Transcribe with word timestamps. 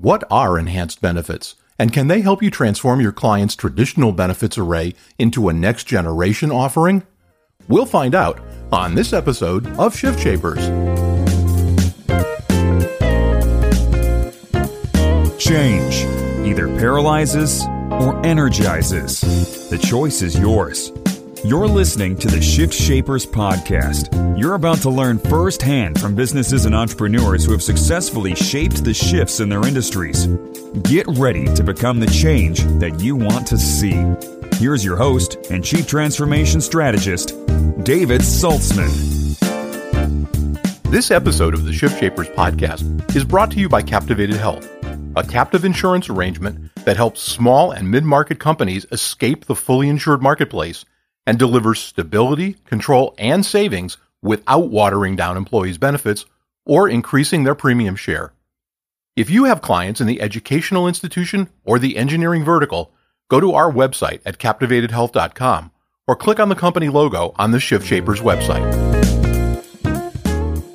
What 0.00 0.24
are 0.30 0.58
enhanced 0.58 1.02
benefits? 1.02 1.56
And 1.78 1.92
can 1.92 2.08
they 2.08 2.22
help 2.22 2.42
you 2.42 2.50
transform 2.50 3.02
your 3.02 3.12
client's 3.12 3.54
traditional 3.54 4.12
benefits 4.12 4.56
array 4.56 4.94
into 5.18 5.50
a 5.50 5.52
next 5.52 5.84
generation 5.84 6.50
offering? 6.50 7.02
We'll 7.68 7.84
find 7.84 8.14
out 8.14 8.40
on 8.72 8.94
this 8.94 9.12
episode 9.12 9.66
of 9.78 9.94
Shift 9.94 10.18
Shapers. 10.18 10.66
Change 15.36 16.06
either 16.46 16.68
paralyzes 16.78 17.62
or 18.00 18.24
energizes. 18.24 19.20
The 19.68 19.76
choice 19.76 20.22
is 20.22 20.38
yours. 20.38 20.92
You're 21.42 21.68
listening 21.68 22.18
to 22.18 22.28
the 22.28 22.42
Shift 22.42 22.74
Shapers 22.74 23.24
podcast. 23.24 24.38
You're 24.38 24.56
about 24.56 24.76
to 24.82 24.90
learn 24.90 25.18
firsthand 25.18 25.98
from 25.98 26.14
businesses 26.14 26.66
and 26.66 26.74
entrepreneurs 26.74 27.46
who 27.46 27.52
have 27.52 27.62
successfully 27.62 28.34
shaped 28.34 28.84
the 28.84 28.92
shifts 28.92 29.40
in 29.40 29.48
their 29.48 29.66
industries. 29.66 30.26
Get 30.82 31.06
ready 31.08 31.46
to 31.54 31.64
become 31.64 31.98
the 31.98 32.08
change 32.08 32.60
that 32.78 33.00
you 33.00 33.16
want 33.16 33.46
to 33.46 33.56
see. 33.56 33.94
Here's 34.56 34.84
your 34.84 34.98
host 34.98 35.38
and 35.50 35.64
Chief 35.64 35.86
Transformation 35.86 36.60
Strategist, 36.60 37.28
David 37.84 38.20
Saltzman. 38.20 38.90
This 40.90 41.10
episode 41.10 41.54
of 41.54 41.64
the 41.64 41.72
Shift 41.72 41.98
Shapers 41.98 42.28
podcast 42.28 43.16
is 43.16 43.24
brought 43.24 43.50
to 43.52 43.60
you 43.60 43.70
by 43.70 43.80
Captivated 43.80 44.36
Health, 44.36 44.68
a 45.16 45.22
captive 45.22 45.64
insurance 45.64 46.10
arrangement 46.10 46.74
that 46.84 46.98
helps 46.98 47.22
small 47.22 47.70
and 47.70 47.90
mid 47.90 48.04
market 48.04 48.38
companies 48.38 48.84
escape 48.92 49.46
the 49.46 49.56
fully 49.56 49.88
insured 49.88 50.20
marketplace 50.20 50.84
and 51.26 51.38
delivers 51.38 51.80
stability, 51.80 52.54
control, 52.64 53.14
and 53.18 53.44
savings 53.44 53.96
without 54.22 54.70
watering 54.70 55.16
down 55.16 55.36
employees' 55.36 55.78
benefits 55.78 56.26
or 56.64 56.88
increasing 56.88 57.44
their 57.44 57.54
premium 57.54 57.96
share. 57.96 58.32
If 59.16 59.28
you 59.28 59.44
have 59.44 59.60
clients 59.60 60.00
in 60.00 60.06
the 60.06 60.20
educational 60.20 60.86
institution 60.86 61.48
or 61.64 61.78
the 61.78 61.96
engineering 61.96 62.44
vertical, 62.44 62.92
go 63.28 63.40
to 63.40 63.52
our 63.52 63.70
website 63.70 64.20
at 64.24 64.38
captivatedhealth.com 64.38 65.70
or 66.06 66.16
click 66.16 66.40
on 66.40 66.48
the 66.48 66.54
company 66.54 66.88
logo 66.88 67.34
on 67.36 67.50
the 67.50 67.60
Shift 67.60 67.86
Shapers 67.86 68.20
website. 68.20 68.90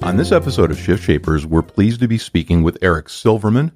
On 0.03 0.17
this 0.17 0.31
episode 0.31 0.69
of 0.69 0.79
Shift 0.79 1.03
Shapers, 1.03 1.45
we're 1.45 1.63
pleased 1.63 1.99
to 2.01 2.07
be 2.07 2.17
speaking 2.17 2.61
with 2.61 2.77
Eric 2.81 3.09
Silverman. 3.09 3.71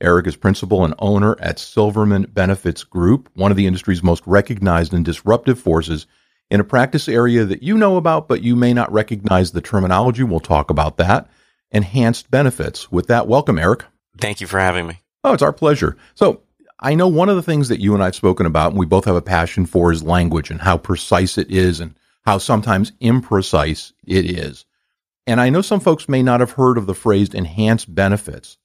Eric 0.00 0.26
is 0.26 0.36
principal 0.36 0.84
and 0.84 0.94
owner 0.98 1.36
at 1.40 1.58
Silverman 1.58 2.22
Benefits 2.32 2.84
Group, 2.84 3.28
one 3.34 3.50
of 3.50 3.56
the 3.56 3.66
industry's 3.66 4.02
most 4.02 4.22
recognized 4.26 4.94
and 4.94 5.04
disruptive 5.04 5.58
forces 5.58 6.06
in 6.50 6.60
a 6.60 6.64
practice 6.64 7.08
area 7.08 7.44
that 7.44 7.62
you 7.62 7.76
know 7.76 7.96
about, 7.96 8.28
but 8.28 8.42
you 8.42 8.54
may 8.54 8.72
not 8.72 8.92
recognize 8.92 9.52
the 9.52 9.60
terminology. 9.60 10.22
We'll 10.22 10.40
talk 10.40 10.70
about 10.70 10.96
that. 10.98 11.28
Enhanced 11.70 12.30
benefits. 12.30 12.92
With 12.92 13.06
that, 13.08 13.26
welcome, 13.26 13.58
Eric. 13.58 13.84
Thank 14.18 14.40
you 14.40 14.46
for 14.46 14.60
having 14.60 14.86
me. 14.86 15.00
Oh, 15.24 15.32
it's 15.32 15.42
our 15.42 15.52
pleasure. 15.52 15.96
So, 16.14 16.42
I 16.80 16.94
know 16.94 17.08
one 17.08 17.28
of 17.28 17.36
the 17.36 17.42
things 17.42 17.68
that 17.68 17.80
you 17.80 17.94
and 17.94 18.02
I 18.02 18.06
have 18.06 18.16
spoken 18.16 18.46
about, 18.46 18.72
and 18.72 18.78
we 18.78 18.84
both 18.84 19.06
have 19.06 19.16
a 19.16 19.22
passion 19.22 19.64
for, 19.64 19.90
is 19.90 20.02
language 20.02 20.50
and 20.50 20.60
how 20.60 20.76
precise 20.76 21.38
it 21.38 21.50
is 21.50 21.80
and 21.80 21.94
how 22.26 22.38
sometimes 22.38 22.92
imprecise 23.00 23.92
it 24.06 24.26
is. 24.26 24.66
And 25.26 25.40
I 25.40 25.48
know 25.48 25.62
some 25.62 25.80
folks 25.80 26.08
may 26.08 26.22
not 26.22 26.40
have 26.40 26.52
heard 26.52 26.76
of 26.76 26.86
the 26.86 26.94
phrase 26.94 27.32
enhanced 27.32 27.94
benefits 27.94 28.58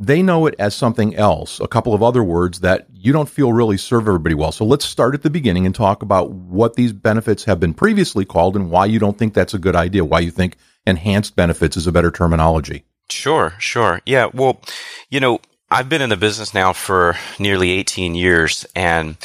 they 0.00 0.22
know 0.22 0.46
it 0.46 0.54
as 0.58 0.74
something 0.74 1.14
else, 1.14 1.60
a 1.60 1.68
couple 1.68 1.92
of 1.92 2.02
other 2.02 2.24
words 2.24 2.60
that 2.60 2.86
you 2.90 3.12
don't 3.12 3.28
feel 3.28 3.52
really 3.52 3.76
serve 3.76 4.08
everybody 4.08 4.34
well. 4.34 4.50
So 4.50 4.64
let's 4.64 4.86
start 4.86 5.14
at 5.14 5.22
the 5.22 5.28
beginning 5.28 5.66
and 5.66 5.74
talk 5.74 6.02
about 6.02 6.30
what 6.30 6.74
these 6.74 6.94
benefits 6.94 7.44
have 7.44 7.60
been 7.60 7.74
previously 7.74 8.24
called 8.24 8.56
and 8.56 8.70
why 8.70 8.86
you 8.86 8.98
don't 8.98 9.18
think 9.18 9.34
that's 9.34 9.52
a 9.52 9.58
good 9.58 9.76
idea, 9.76 10.02
why 10.02 10.20
you 10.20 10.30
think 10.30 10.56
enhanced 10.86 11.36
benefits 11.36 11.76
is 11.76 11.86
a 11.86 11.92
better 11.92 12.10
terminology. 12.10 12.84
Sure, 13.10 13.52
sure. 13.58 14.00
Yeah, 14.06 14.30
well, 14.32 14.62
you 15.10 15.20
know, 15.20 15.38
I've 15.70 15.90
been 15.90 16.02
in 16.02 16.08
the 16.08 16.16
business 16.16 16.54
now 16.54 16.72
for 16.72 17.16
nearly 17.38 17.70
18 17.70 18.14
years 18.14 18.64
and 18.74 19.18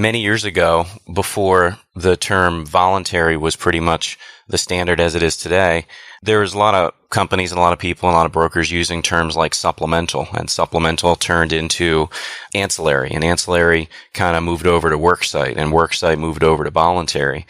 many 0.00 0.20
years 0.20 0.44
ago 0.44 0.86
before 1.12 1.78
the 1.94 2.16
term 2.16 2.64
voluntary 2.64 3.36
was 3.36 3.56
pretty 3.56 3.80
much 3.80 4.18
the 4.48 4.58
standard 4.58 5.00
as 5.00 5.14
it 5.14 5.22
is 5.22 5.36
today, 5.36 5.86
there 6.22 6.40
was 6.40 6.54
a 6.54 6.58
lot 6.58 6.74
of 6.74 6.92
companies 7.10 7.52
and 7.52 7.58
a 7.58 7.62
lot 7.62 7.72
of 7.72 7.78
people 7.78 8.08
and 8.08 8.14
a 8.14 8.18
lot 8.18 8.26
of 8.26 8.32
brokers 8.32 8.70
using 8.70 9.02
terms 9.02 9.36
like 9.36 9.54
supplemental 9.54 10.26
and 10.32 10.50
supplemental 10.50 11.16
turned 11.16 11.52
into 11.52 12.08
ancillary 12.54 13.10
and 13.10 13.24
ancillary 13.24 13.88
kind 14.12 14.36
of 14.36 14.42
moved 14.42 14.66
over 14.66 14.90
to 14.90 14.98
worksite 14.98 15.56
and 15.56 15.72
worksite 15.72 16.18
moved 16.18 16.42
over 16.42 16.64
to 16.64 16.70
voluntary. 16.70 17.46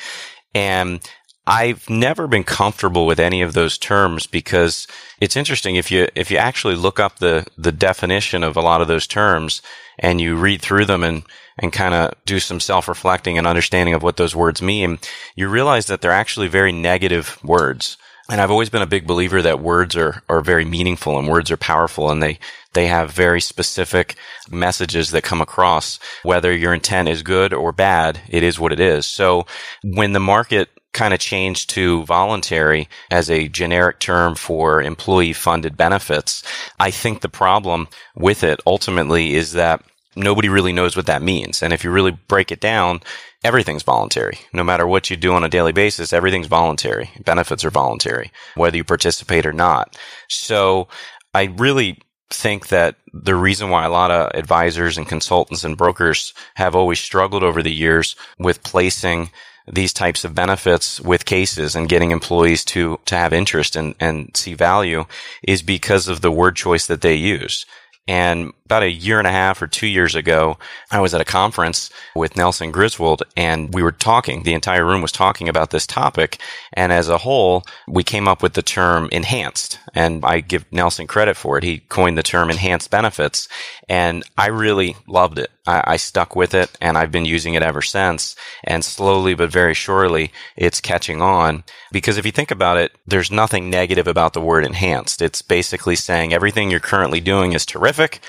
And 0.55 1.01
I've 1.47 1.89
never 1.89 2.27
been 2.27 2.45
comfortable 2.45 3.07
with 3.07 3.19
any 3.19 3.43
of 3.43 3.55
those 3.55 3.79
terms 3.79 4.27
because 4.27 4.87
it's 5.21 5.37
interesting 5.37 5.77
if 5.77 5.91
you 5.91 6.09
if 6.15 6.31
you 6.31 6.37
actually 6.37 6.77
look 6.77 7.01
up 7.01 7.19
the 7.19 7.47
the 7.57 7.73
definition 7.73 8.45
of 8.45 8.57
a 8.57 8.61
lot 8.61 8.81
of 8.81 8.89
those 8.89 9.07
terms 9.07 9.63
and 9.99 10.21
you 10.21 10.37
read 10.37 10.61
through 10.61 10.85
them 10.85 11.03
and 11.03 11.23
and 11.61 11.73
kind 11.73 11.95
of 11.95 12.15
do 12.25 12.41
some 12.41 12.59
self-reflecting 12.59 13.39
and 13.39 13.47
understanding 13.47 13.95
of 13.95 14.03
what 14.03 14.17
those 14.17 14.35
words 14.35 14.61
mean, 14.61 14.99
you 15.37 15.49
realize 15.49 15.87
that 15.87 16.01
they're 16.01 16.11
actually 16.11 16.49
very 16.49 16.73
negative 16.73 17.39
words. 17.45 17.97
And 18.31 18.41
I've 18.41 18.51
always 18.51 18.71
been 18.71 18.83
a 18.83 18.87
big 18.87 19.07
believer 19.07 19.43
that 19.43 19.61
words 19.61 19.97
are, 19.97 20.23
are 20.29 20.41
very 20.41 20.65
meaningful 20.65 21.19
and 21.19 21.29
words 21.29 21.51
are 21.51 21.57
powerful 21.57 22.11
and 22.11 22.23
they, 22.23 22.39
they 22.73 22.87
have 22.87 23.11
very 23.11 23.41
specific 23.41 24.15
messages 24.49 25.11
that 25.11 25.25
come 25.25 25.41
across. 25.41 25.99
Whether 26.23 26.55
your 26.55 26.73
intent 26.73 27.09
is 27.09 27.23
good 27.23 27.53
or 27.53 27.73
bad, 27.73 28.21
it 28.29 28.43
is 28.43 28.59
what 28.59 28.73
it 28.73 28.81
is. 28.81 29.05
So 29.05 29.47
when 29.83 30.13
the 30.13 30.21
market 30.21 30.71
kind 30.93 31.13
of 31.13 31.21
changed 31.21 31.71
to 31.71 32.05
voluntary 32.05 32.89
as 33.11 33.31
a 33.31 33.49
generic 33.49 33.99
term 33.99 34.35
for 34.35 34.81
employee 34.81 35.33
funded 35.33 35.77
benefits, 35.77 36.43
I 36.79 36.91
think 36.91 37.21
the 37.21 37.29
problem 37.29 37.89
with 38.15 38.45
it 38.45 38.61
ultimately 38.67 39.35
is 39.35 39.53
that 39.53 39.83
nobody 40.21 40.49
really 40.49 40.73
knows 40.73 40.97
what 40.97 41.07
that 41.07 41.23
means. 41.23 41.63
And 41.63 41.73
if 41.73 41.85
you 41.85 41.91
really 41.91 42.13
break 42.13 42.53
it 42.53 42.61
down, 42.61 43.01
everything's 43.43 43.83
voluntary. 43.83 44.39
No 44.53 44.63
matter 44.63 44.87
what 44.87 45.11
you 45.11 45.17
do 45.17 45.33
on 45.33 45.45
a 45.45 45.49
daily 45.49 45.73
basis, 45.73 46.13
everything's 46.13 46.47
voluntary. 46.47 47.11
Benefits 47.25 47.65
are 47.65 47.71
voluntary, 47.71 48.31
whether 48.55 48.77
you 48.77 48.85
participate 48.85 49.47
or 49.47 49.53
not. 49.53 49.99
So 50.29 50.89
I 51.35 51.45
really 51.45 51.99
think 52.31 52.69
that 52.69 52.97
the 53.13 53.35
reason 53.35 53.71
why 53.71 53.85
a 53.85 53.91
lot 53.91 54.11
of 54.11 54.31
advisors 54.35 54.97
and 54.97 55.09
consultants 55.09 55.65
and 55.65 55.77
brokers 55.77 56.33
have 56.55 56.77
always 56.77 57.01
struggled 57.01 57.43
over 57.43 57.63
the 57.63 57.75
years 57.75 58.15
with 58.39 58.63
placing 58.63 59.31
these 59.71 59.93
types 59.93 60.25
of 60.25 60.35
benefits 60.35 61.01
with 61.01 61.25
cases 61.25 61.77
and 61.77 61.89
getting 61.89 62.11
employees 62.11 62.65
to, 62.65 62.99
to 63.05 63.15
have 63.15 63.33
interest 63.33 63.77
and, 63.77 63.95
and 64.01 64.37
see 64.37 64.55
value 64.55 65.05
is 65.43 65.63
because 65.63 66.09
of 66.09 66.21
the 66.21 66.31
word 66.31 66.57
choice 66.57 66.87
that 66.87 67.03
they 67.03 67.15
use. 67.15 67.67
And 68.11 68.53
about 68.65 68.83
a 68.83 68.91
year 68.91 69.21
and 69.21 69.29
a 69.29 69.31
half 69.31 69.63
or 69.63 69.69
two 69.69 69.87
years 69.87 70.17
ago, 70.17 70.59
I 70.91 70.99
was 70.99 71.15
at 71.15 71.21
a 71.21 71.25
conference 71.25 71.91
with 72.17 72.37
Nelson 72.37 72.73
Griswold 72.73 73.23
and 73.37 73.73
we 73.73 73.85
were 73.85 73.93
talking, 73.93 74.43
the 74.43 74.53
entire 74.53 74.85
room 74.85 75.01
was 75.01 75.13
talking 75.13 75.49
about 75.49 75.71
this 75.71 75.87
topic. 75.87 76.41
And 76.73 76.93
as 76.93 77.09
a 77.09 77.19
whole, 77.19 77.63
we 77.87 78.03
came 78.03 78.27
up 78.27 78.43
with 78.43 78.55
the 78.55 78.63
term 78.63 79.09
enhanced. 79.13 79.79
And 79.95 80.25
I 80.25 80.41
give 80.41 80.65
Nelson 80.73 81.07
credit 81.07 81.37
for 81.37 81.57
it. 81.57 81.63
He 81.63 81.79
coined 81.79 82.19
the 82.19 82.25
term 82.25 82.51
enhanced 82.51 82.91
benefits. 82.91 83.47
And 83.89 84.25
I 84.37 84.49
really 84.49 84.97
loved 85.07 85.39
it. 85.39 85.53
I, 85.71 85.93
I 85.93 85.97
stuck 85.97 86.35
with 86.35 86.53
it 86.55 86.77
and 86.81 86.99
I've 86.99 87.13
been 87.13 87.25
using 87.25 87.55
it 87.55 87.63
ever 87.63 87.83
since. 87.83 88.35
And 88.65 88.85
slowly 88.85 89.35
but 89.35 89.51
very 89.51 89.75
surely, 89.75 90.33
it's 90.57 90.81
catching 90.81 91.23
on. 91.23 91.65
Because 91.93 92.19
if 92.19 92.27
you 92.27 92.33
think 92.33 92.51
about 92.51 92.77
it, 92.77 92.93
there's 93.07 93.31
nothing 93.31 93.71
negative 93.71 94.07
about 94.07 94.33
the 94.33 94.41
word 94.41 94.65
enhanced. 94.65 95.23
It's 95.23 95.43
basically 95.43 95.97
saying 95.97 96.33
everything 96.33 96.71
you're 96.71 96.81
currently 96.81 97.21
doing 97.21 97.53
is 97.53 97.65
terrific. 97.65 98.21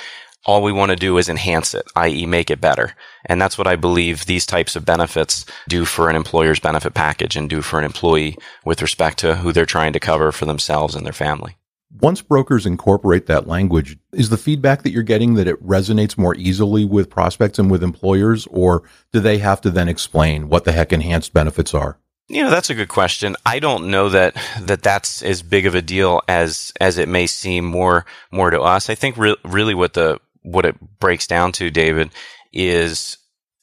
All 0.43 0.63
we 0.63 0.71
want 0.71 0.89
to 0.89 0.95
do 0.95 1.19
is 1.19 1.29
enhance 1.29 1.75
it, 1.75 1.85
i.e. 1.95 2.25
make 2.25 2.49
it 2.49 2.59
better. 2.59 2.95
And 3.25 3.39
that's 3.39 3.59
what 3.59 3.67
I 3.67 3.75
believe 3.75 4.25
these 4.25 4.47
types 4.47 4.75
of 4.75 4.85
benefits 4.85 5.45
do 5.69 5.85
for 5.85 6.09
an 6.09 6.15
employer's 6.15 6.59
benefit 6.59 6.95
package 6.95 7.35
and 7.35 7.47
do 7.47 7.61
for 7.61 7.77
an 7.77 7.85
employee 7.85 8.37
with 8.65 8.81
respect 8.81 9.19
to 9.19 9.35
who 9.35 9.53
they're 9.53 9.67
trying 9.67 9.93
to 9.93 9.99
cover 9.99 10.31
for 10.31 10.45
themselves 10.45 10.95
and 10.95 11.05
their 11.05 11.13
family. 11.13 11.57
Once 11.99 12.21
brokers 12.21 12.65
incorporate 12.65 13.25
that 13.25 13.47
language, 13.47 13.97
is 14.13 14.29
the 14.29 14.37
feedback 14.37 14.83
that 14.83 14.91
you're 14.91 15.03
getting 15.03 15.35
that 15.35 15.47
it 15.47 15.61
resonates 15.65 16.17
more 16.17 16.35
easily 16.35 16.85
with 16.85 17.09
prospects 17.09 17.59
and 17.59 17.69
with 17.69 17.83
employers, 17.83 18.47
or 18.47 18.83
do 19.11 19.19
they 19.19 19.37
have 19.37 19.59
to 19.61 19.69
then 19.69 19.89
explain 19.89 20.49
what 20.49 20.63
the 20.63 20.71
heck 20.71 20.93
enhanced 20.93 21.33
benefits 21.33 21.73
are? 21.73 21.97
You 22.27 22.43
know, 22.43 22.49
that's 22.49 22.69
a 22.69 22.75
good 22.75 22.87
question. 22.87 23.35
I 23.45 23.59
don't 23.59 23.91
know 23.91 24.09
that, 24.09 24.37
that 24.61 24.83
that's 24.83 25.21
as 25.21 25.41
big 25.41 25.65
of 25.65 25.75
a 25.75 25.81
deal 25.81 26.21
as, 26.29 26.71
as 26.79 26.97
it 26.97 27.09
may 27.09 27.27
seem 27.27 27.65
more, 27.65 28.05
more 28.31 28.49
to 28.49 28.61
us. 28.61 28.89
I 28.89 28.95
think 28.95 29.17
re- 29.17 29.35
really 29.43 29.73
what 29.73 29.93
the, 29.93 30.19
what 30.41 30.65
it 30.65 30.77
breaks 30.99 31.27
down 31.27 31.51
to, 31.53 31.69
David, 31.69 32.11
is 32.53 33.17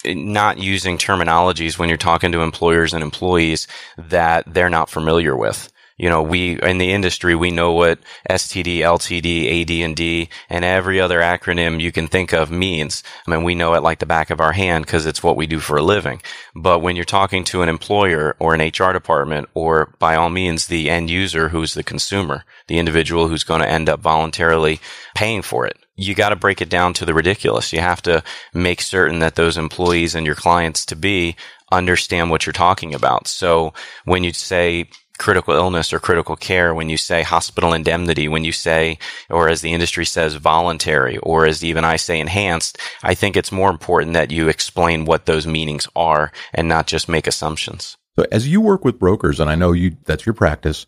not 0.04 0.58
using 0.58 0.98
terminologies 0.98 1.78
when 1.78 1.88
you're 1.88 1.98
talking 1.98 2.32
to 2.32 2.40
employers 2.40 2.92
and 2.92 3.02
employees 3.02 3.68
that 3.96 4.44
they're 4.52 4.70
not 4.70 4.90
familiar 4.90 5.34
with 5.34 5.72
you 5.98 6.08
know, 6.08 6.22
we 6.22 6.60
in 6.62 6.78
the 6.78 6.92
industry 6.92 7.34
we 7.34 7.50
know 7.50 7.72
what 7.72 7.98
STD, 8.30 8.78
LTD, 8.78 9.62
AD 9.62 9.70
and 9.70 9.96
D, 9.96 10.28
and 10.48 10.64
every 10.64 11.00
other 11.00 11.20
acronym 11.20 11.80
you 11.80 11.90
can 11.90 12.06
think 12.06 12.32
of 12.32 12.50
means. 12.50 13.02
I 13.26 13.30
mean, 13.30 13.42
we 13.42 13.56
know 13.56 13.74
it 13.74 13.82
like 13.82 13.98
the 13.98 14.06
back 14.06 14.30
of 14.30 14.40
our 14.40 14.52
hand 14.52 14.86
because 14.86 15.06
it's 15.06 15.22
what 15.22 15.36
we 15.36 15.46
do 15.46 15.58
for 15.58 15.76
a 15.76 15.82
living. 15.82 16.22
But 16.54 16.78
when 16.80 16.94
you're 16.94 17.04
talking 17.04 17.42
to 17.44 17.62
an 17.62 17.68
employer 17.68 18.36
or 18.38 18.54
an 18.54 18.60
HR 18.60 18.92
department, 18.92 19.48
or 19.54 19.94
by 19.98 20.14
all 20.14 20.30
means 20.30 20.66
the 20.66 20.88
end 20.88 21.10
user 21.10 21.48
who's 21.48 21.74
the 21.74 21.82
consumer, 21.82 22.44
the 22.68 22.78
individual 22.78 23.28
who's 23.28 23.44
going 23.44 23.60
to 23.60 23.68
end 23.68 23.88
up 23.88 24.00
voluntarily 24.00 24.80
paying 25.16 25.42
for 25.42 25.66
it, 25.66 25.76
you 25.96 26.14
got 26.14 26.28
to 26.28 26.36
break 26.36 26.62
it 26.62 26.70
down 26.70 26.94
to 26.94 27.04
the 27.04 27.12
ridiculous. 27.12 27.72
You 27.72 27.80
have 27.80 28.02
to 28.02 28.22
make 28.54 28.80
certain 28.80 29.18
that 29.18 29.34
those 29.34 29.56
employees 29.56 30.14
and 30.14 30.24
your 30.24 30.36
clients 30.36 30.86
to 30.86 30.96
be 30.96 31.34
understand 31.72 32.30
what 32.30 32.46
you're 32.46 32.52
talking 32.52 32.94
about. 32.94 33.26
So 33.26 33.74
when 34.04 34.24
you 34.24 34.32
say 34.32 34.88
critical 35.18 35.54
illness 35.54 35.92
or 35.92 35.98
critical 35.98 36.36
care, 36.36 36.74
when 36.74 36.88
you 36.88 36.96
say 36.96 37.22
hospital 37.22 37.72
indemnity, 37.72 38.28
when 38.28 38.44
you 38.44 38.52
say, 38.52 38.98
or 39.28 39.48
as 39.48 39.60
the 39.60 39.72
industry 39.72 40.04
says, 40.04 40.34
voluntary, 40.34 41.18
or 41.18 41.46
as 41.46 41.64
even 41.64 41.84
I 41.84 41.96
say, 41.96 42.20
enhanced, 42.20 42.78
I 43.02 43.14
think 43.14 43.36
it's 43.36 43.52
more 43.52 43.70
important 43.70 44.14
that 44.14 44.30
you 44.30 44.48
explain 44.48 45.04
what 45.04 45.26
those 45.26 45.46
meanings 45.46 45.88
are 45.94 46.32
and 46.54 46.68
not 46.68 46.86
just 46.86 47.08
make 47.08 47.26
assumptions. 47.26 47.96
So 48.18 48.26
as 48.32 48.48
you 48.48 48.60
work 48.60 48.84
with 48.84 48.98
brokers, 48.98 49.40
and 49.40 49.50
I 49.50 49.54
know 49.54 49.72
you 49.72 49.96
that's 50.04 50.26
your 50.26 50.34
practice, 50.34 50.86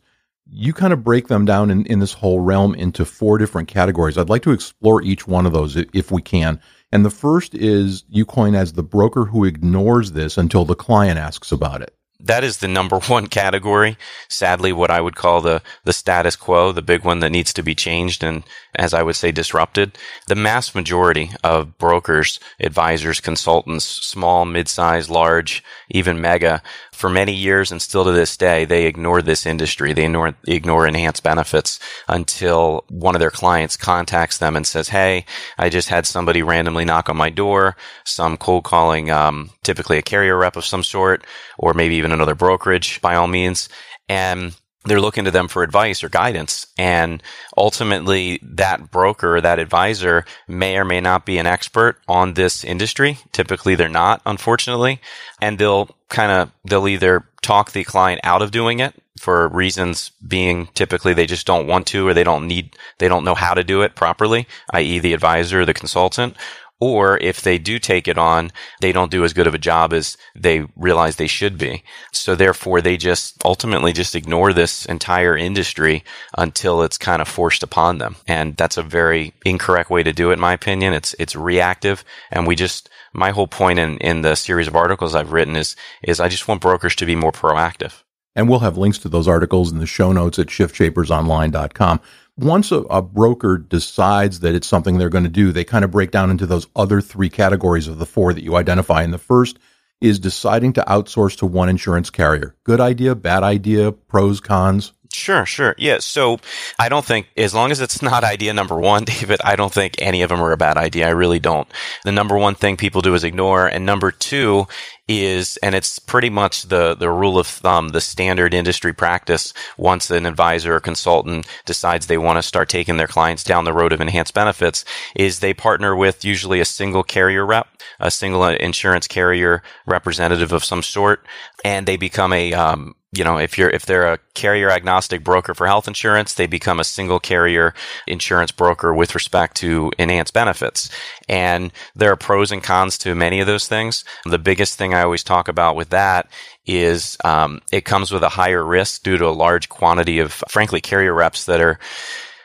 you 0.53 0.73
kind 0.73 0.93
of 0.93 1.05
break 1.05 1.29
them 1.29 1.45
down 1.45 1.71
in, 1.71 1.87
in 1.87 2.01
this 2.01 2.13
whole 2.13 2.41
realm 2.41 2.75
into 2.75 3.05
four 3.05 3.39
different 3.39 3.69
categories. 3.69 4.19
I'd 4.19 4.29
like 4.29 4.43
to 4.43 4.53
explore 4.53 5.03
each 5.03 5.29
one 5.29 5.47
of 5.47 5.53
those 5.53 5.77
if 5.77 6.11
we 6.11 6.23
can. 6.23 6.61
And 6.91 7.05
the 7.05 7.11
first 7.11 7.55
is 7.55 8.03
you 8.09 8.25
coin 8.25 8.57
as 8.57 8.73
the 8.73 8.83
broker 8.83 9.27
who 9.27 9.45
ignores 9.45 10.11
this 10.11 10.37
until 10.37 10.65
the 10.65 10.75
client 10.75 11.21
asks 11.21 11.53
about 11.53 11.83
it 11.83 11.95
that 12.23 12.45
is 12.45 12.59
the 12.59 12.69
number 12.69 12.99
one 13.09 13.27
category. 13.27 13.97
Sadly, 14.29 14.73
what 14.73 14.91
I 14.91 15.01
would 15.01 15.17
call 15.17 15.41
the, 15.41 15.63
the 15.85 15.93
status 15.93 16.37
quo, 16.37 16.73
the 16.73 16.83
big 16.83 17.05
one 17.05 17.21
that 17.21 17.31
needs 17.31 17.53
to 17.55 17.63
be 17.63 17.75
changed 17.75 18.23
and, 18.23 18.45
as 18.75 18.95
I 18.95 19.03
would 19.03 19.17
say, 19.17 19.33
disrupted. 19.33 19.99
The 20.29 20.35
mass 20.35 20.75
majority 20.75 21.31
of 21.43 21.79
brokers, 21.79 22.41
advisors, 22.59 23.21
consultants, 23.21 23.85
small, 23.85 24.45
mid-sized, 24.45 25.11
large, 25.11 25.63
even 25.91 26.21
mega, 26.21 26.63
for 27.01 27.09
many 27.09 27.33
years 27.33 27.73
and 27.73 27.81
still 27.81 28.05
to 28.05 28.13
this 28.13 28.37
day, 28.37 28.67
they 28.67 28.85
ignore 28.85 29.23
this 29.23 29.47
industry. 29.47 29.95
They 29.95 30.05
ignore, 30.05 30.35
ignore 30.47 30.87
enhanced 30.87 31.23
benefits 31.23 31.81
until 32.09 32.85
one 32.91 33.15
of 33.15 33.21
their 33.21 33.31
clients 33.31 33.77
contacts 33.77 34.37
them 34.37 34.55
and 34.55 34.67
says, 34.67 34.91
Hey, 34.91 35.25
I 35.57 35.71
just 35.71 35.89
had 35.89 36.07
somebody 36.07 36.43
randomly 36.43 36.85
knock 36.85 37.09
on 37.09 37.17
my 37.17 37.31
door, 37.31 37.77
some 38.05 38.37
cold 38.37 38.65
calling, 38.65 39.11
um, 39.11 39.51
typically 39.63 39.97
a 39.97 40.03
carrier 40.03 40.37
rep 40.37 40.57
of 40.57 40.65
some 40.67 40.83
sort, 40.83 41.27
or 41.59 41.73
maybe 41.73 41.97
even 41.97 42.13
another 42.13 42.35
brokerage 42.35 43.01
by 43.01 43.15
all 43.15 43.27
means. 43.27 43.71
And 44.09 44.55
they're 44.85 45.01
looking 45.01 45.25
to 45.25 45.31
them 45.31 45.49
for 45.49 45.63
advice 45.63 46.03
or 46.03 46.09
guidance. 46.09 46.67
And 46.79 47.23
ultimately, 47.57 48.41
that 48.43 48.91
broker, 48.91 49.41
that 49.41 49.59
advisor 49.59 50.25
may 50.49 50.77
or 50.77 50.85
may 50.85 51.01
not 51.01 51.27
be 51.27 51.39
an 51.39 51.47
expert 51.47 51.99
on 52.09 52.35
this 52.35 52.65
industry. 52.65 53.19
Typically, 53.33 53.75
they're 53.75 53.89
not, 53.89 54.23
unfortunately. 54.25 55.01
And 55.41 55.59
they'll 55.59 55.95
kind 56.09 56.33
of, 56.33 56.51
they'll 56.65 56.89
either 56.89 57.27
talk 57.43 57.73
the 57.73 57.85
client 57.85 58.21
out 58.25 58.43
of 58.43 58.51
doing 58.51 58.81
it 58.81 58.95
for 59.19 59.49
reasons 59.49 60.13
being 60.27 60.69
typically 60.75 61.13
they 61.13 61.27
just 61.27 61.47
don't 61.47 61.67
want 61.67 61.87
to 61.89 62.09
or 62.09 62.15
they 62.15 62.25
don't 62.25 62.47
need, 62.47 62.75
they 62.99 63.09
don't 63.09 63.25
know 63.25 63.35
how 63.35 63.53
to 63.53 63.63
do 63.63 63.83
it 63.83 63.95
properly, 63.95 64.49
i.e. 64.73 64.99
the 64.99 65.13
advisor 65.13 65.61
or 65.61 65.67
the 65.67 65.75
consultant, 65.75 66.35
or 66.81 67.19
if 67.19 67.43
they 67.43 67.59
do 67.59 67.79
take 67.79 68.09
it 68.09 68.17
on, 68.17 68.51
they 68.81 68.91
don't 68.91 69.11
do 69.11 69.23
as 69.23 69.35
good 69.35 69.47
of 69.47 69.55
a 69.55 69.59
job 69.59 69.93
as 69.93 70.17
they 70.35 70.67
realize 70.77 71.17
they 71.17 71.27
should 71.27 71.59
be. 71.59 71.85
So 72.13 72.35
therefore, 72.35 72.81
they 72.81 72.97
just 72.97 73.45
ultimately 73.45 73.93
just 73.93 74.15
ignore 74.15 74.53
this 74.53 74.87
entire 74.87 75.37
industry 75.37 76.03
until 76.37 76.83
it's 76.83 76.97
kind 76.99 77.21
of 77.21 77.29
forced 77.29 77.63
upon 77.63 77.99
them. 77.99 78.17
And 78.27 78.57
that's 78.57 78.79
a 78.79 78.83
very 78.83 79.35
incorrect 79.45 79.91
way 79.91 80.03
to 80.03 80.13
do 80.13 80.31
it, 80.31 80.35
in 80.35 80.41
my 80.41 80.55
opinion. 80.55 80.95
It's, 80.95 81.15
it's 81.19 81.37
reactive. 81.37 82.03
And 82.31 82.47
we 82.47 82.57
just, 82.57 82.89
my 83.13 83.31
whole 83.31 83.47
point 83.47 83.79
in, 83.79 83.99
in 83.99 84.23
the 84.23 84.35
series 84.35 84.67
of 84.67 84.75
articles 84.75 85.15
I've 85.15 85.33
written 85.33 85.57
is, 85.57 85.77
is 86.03 86.19
I 86.19 86.29
just 86.29 86.49
want 86.49 86.63
brokers 86.63 86.97
to 86.97 87.07
be 87.07 87.15
more 87.15 87.33
proactive. 87.33 88.03
And 88.35 88.49
we'll 88.49 88.61
have 88.61 88.79
links 88.79 88.99
to 88.99 89.09
those 89.09 89.29
articles 89.29 89.73
in 89.73 89.79
the 89.79 89.87
show 89.87 90.13
notes 90.13 90.39
at 90.39 90.47
shiftshapersonline.com 90.47 92.01
once 92.43 92.73
a, 92.73 92.79
a, 92.83 93.03
broker 93.03 93.59
decides 93.59 94.41
that 94.41 94.55
it's 94.55 94.67
something 94.67 94.99
they're 94.99 95.09
going 95.09 95.25
to 95.25 95.31
do, 95.31 95.53
they 95.53 95.65
kind 95.65 95.85
of 95.85 95.91
break 95.91 96.11
down 96.11 96.31
into 96.31 96.47
those 96.47 96.67
other 96.77 97.01
three 97.01 97.31
categories 97.31 97.89
of 97.89 97.99
the 97.99 98.07
four 98.07 98.33
that 98.33 98.45
you 98.45 98.57
identify. 98.57 99.03
And 99.03 99.13
the 99.13 99.19
first 99.19 99.59
is 100.01 100.19
deciding 100.19 100.73
to 100.75 100.85
outsource 100.87 101.37
to 101.39 101.47
one 101.47 101.69
insurance 101.69 102.11
carrier. 102.11 102.57
Good 102.65 102.81
idea, 102.81 103.15
bad 103.15 103.43
idea, 103.43 103.93
pros, 103.93 104.41
cons. 104.41 104.93
Sure, 105.13 105.45
sure. 105.45 105.75
Yeah. 105.77 105.99
So 105.99 106.39
I 106.79 106.89
don't 106.89 107.05
think, 107.05 107.27
as 107.37 107.53
long 107.53 107.73
as 107.73 107.81
it's 107.81 108.01
not 108.01 108.23
idea 108.23 108.55
number 108.55 108.79
one, 108.79 109.05
David, 109.05 109.41
I 109.45 109.57
don't 109.57 109.73
think 109.73 109.97
any 109.99 110.23
of 110.23 110.29
them 110.29 110.41
are 110.41 110.53
a 110.53 110.57
bad 110.57 110.77
idea. 110.77 111.09
I 111.09 111.11
really 111.11 111.41
don't. 111.41 111.69
The 112.05 112.13
number 112.13 112.39
one 112.39 112.55
thing 112.55 112.77
people 112.77 113.03
do 113.03 113.15
is 113.15 113.25
ignore. 113.25 113.67
And 113.67 113.85
number 113.85 114.13
two 114.13 114.69
is, 115.11 115.57
and 115.59 115.75
it's 115.75 115.99
pretty 115.99 116.31
much 116.31 116.65
the, 116.65 116.95
the 116.95 117.11
rule 117.11 117.39
of 117.39 117.47
thumb, 117.47 117.89
the 117.89 118.01
standard 118.01 118.55
industry 118.55 118.93
practice 118.93 119.53
once 119.77 120.11
an 120.11 120.27
advisor 120.27 120.77
or 120.77 120.81
consultant 120.81 121.47
decides 121.67 122.07
they 122.07 122.19
want 122.19 122.39
to 122.39 122.43
start 122.43 122.69
taking 122.69 122.97
their 122.97 123.07
clients 123.07 123.45
down 123.45 123.65
the 123.65 123.73
road 123.73 123.93
of 123.93 124.01
enhanced 124.01 124.35
benefits 124.35 124.85
is 125.17 125.41
they 125.41 125.53
partner 125.53 125.97
with 125.97 126.25
usually 126.25 126.61
a 126.61 126.65
single 126.65 127.03
carrier 127.03 127.45
rep, 127.45 127.69
a 127.99 128.11
single 128.11 128.45
insurance 128.45 129.07
carrier 129.09 129.63
representative 129.87 130.53
of 130.53 130.65
some 130.65 130.83
sort, 130.83 131.27
and 131.65 131.87
they 131.87 131.97
become 131.97 132.33
a, 132.33 132.53
um, 132.53 132.95
you 133.13 133.25
know, 133.25 133.39
if 133.39 133.59
you're, 133.59 133.71
if 133.71 133.87
they're 133.87 134.13
a 134.13 134.19
carrier 134.35 134.71
agnostic 134.71 135.25
broker 135.25 135.53
for 135.53 135.67
health 135.67 135.89
insurance, 135.89 136.35
they 136.35 136.47
become 136.47 136.79
a 136.79 136.85
single 136.85 137.19
carrier 137.19 137.75
insurance 138.07 138.53
broker 138.53 138.95
with 138.95 139.17
respect 139.17 139.57
to 139.57 139.91
enhanced 139.99 140.33
benefits. 140.33 140.89
And 141.29 141.73
there 141.97 142.13
are 142.13 142.17
pros 142.17 142.53
and 142.53 142.63
cons 142.63 142.97
to 142.99 143.17
many 143.17 143.41
of 143.41 143.49
those 143.49 143.67
things. 143.67 144.05
The 144.27 144.39
biggest 144.39 144.79
thing 144.79 144.95
I 144.95 145.03
always 145.03 145.25
talk 145.25 145.49
about 145.49 145.75
with 145.75 145.89
that 145.91 146.29
is, 146.67 147.17
um, 147.25 147.61
it 147.73 147.85
comes 147.85 148.13
with 148.13 148.23
a 148.23 148.29
higher 148.29 148.65
risk 148.65 149.03
due 149.03 149.19
to 149.19 149.27
a 149.27 149.31
large 149.31 149.69
quantity 149.69 150.21
of, 150.21 150.33
frankly, 150.49 150.81
carrier 150.81 151.13
reps 151.13 151.47
that 151.47 151.61
are, 151.61 151.81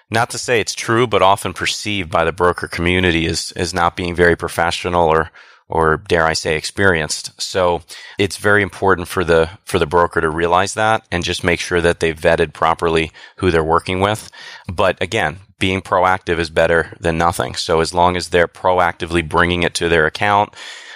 not 0.10 0.32
to 0.32 0.38
say 0.38 0.60
it's 0.60 0.76
true, 0.76 1.06
but 1.06 1.22
often 1.22 1.54
perceived 1.54 2.12
by 2.12 2.24
the 2.24 2.32
broker 2.32 2.68
community 2.68 3.26
as, 3.28 3.52
as 3.56 3.74
not 3.74 3.96
being 3.96 4.16
very 4.16 4.36
professional 4.36 5.10
or, 5.10 5.32
or 5.68 5.98
dare 5.98 6.26
I 6.26 6.34
say 6.34 6.56
experienced. 6.56 7.40
So 7.42 7.82
it's 8.18 8.38
very 8.38 8.62
important 8.62 9.08
for 9.08 9.24
the 9.24 9.50
for 9.64 9.80
the 9.80 9.88
broker 9.88 10.22
to 10.22 10.30
realize 10.30 10.76
that 10.76 11.06
and 11.12 11.24
just 11.24 11.44
make 11.44 11.60
sure 11.60 11.82
that 11.82 12.00
they've 12.00 12.20
vetted 12.20 12.54
properly 12.54 13.12
who 13.38 13.52
they're 13.52 13.64
working 13.64 14.00
with. 14.00 14.30
But 14.72 15.02
again, 15.02 15.40
being 15.60 15.82
proactive 15.82 16.38
is 16.40 16.50
better 16.50 16.96
than 17.00 17.18
nothing. 17.18 17.56
So 17.56 17.80
as 17.80 17.94
long 17.94 18.16
as 18.16 18.30
they're 18.30 18.48
proactively 18.48 19.28
bringing 19.28 19.64
it 19.64 19.74
to 19.76 19.90
their 19.90 20.06
account, 20.06 20.54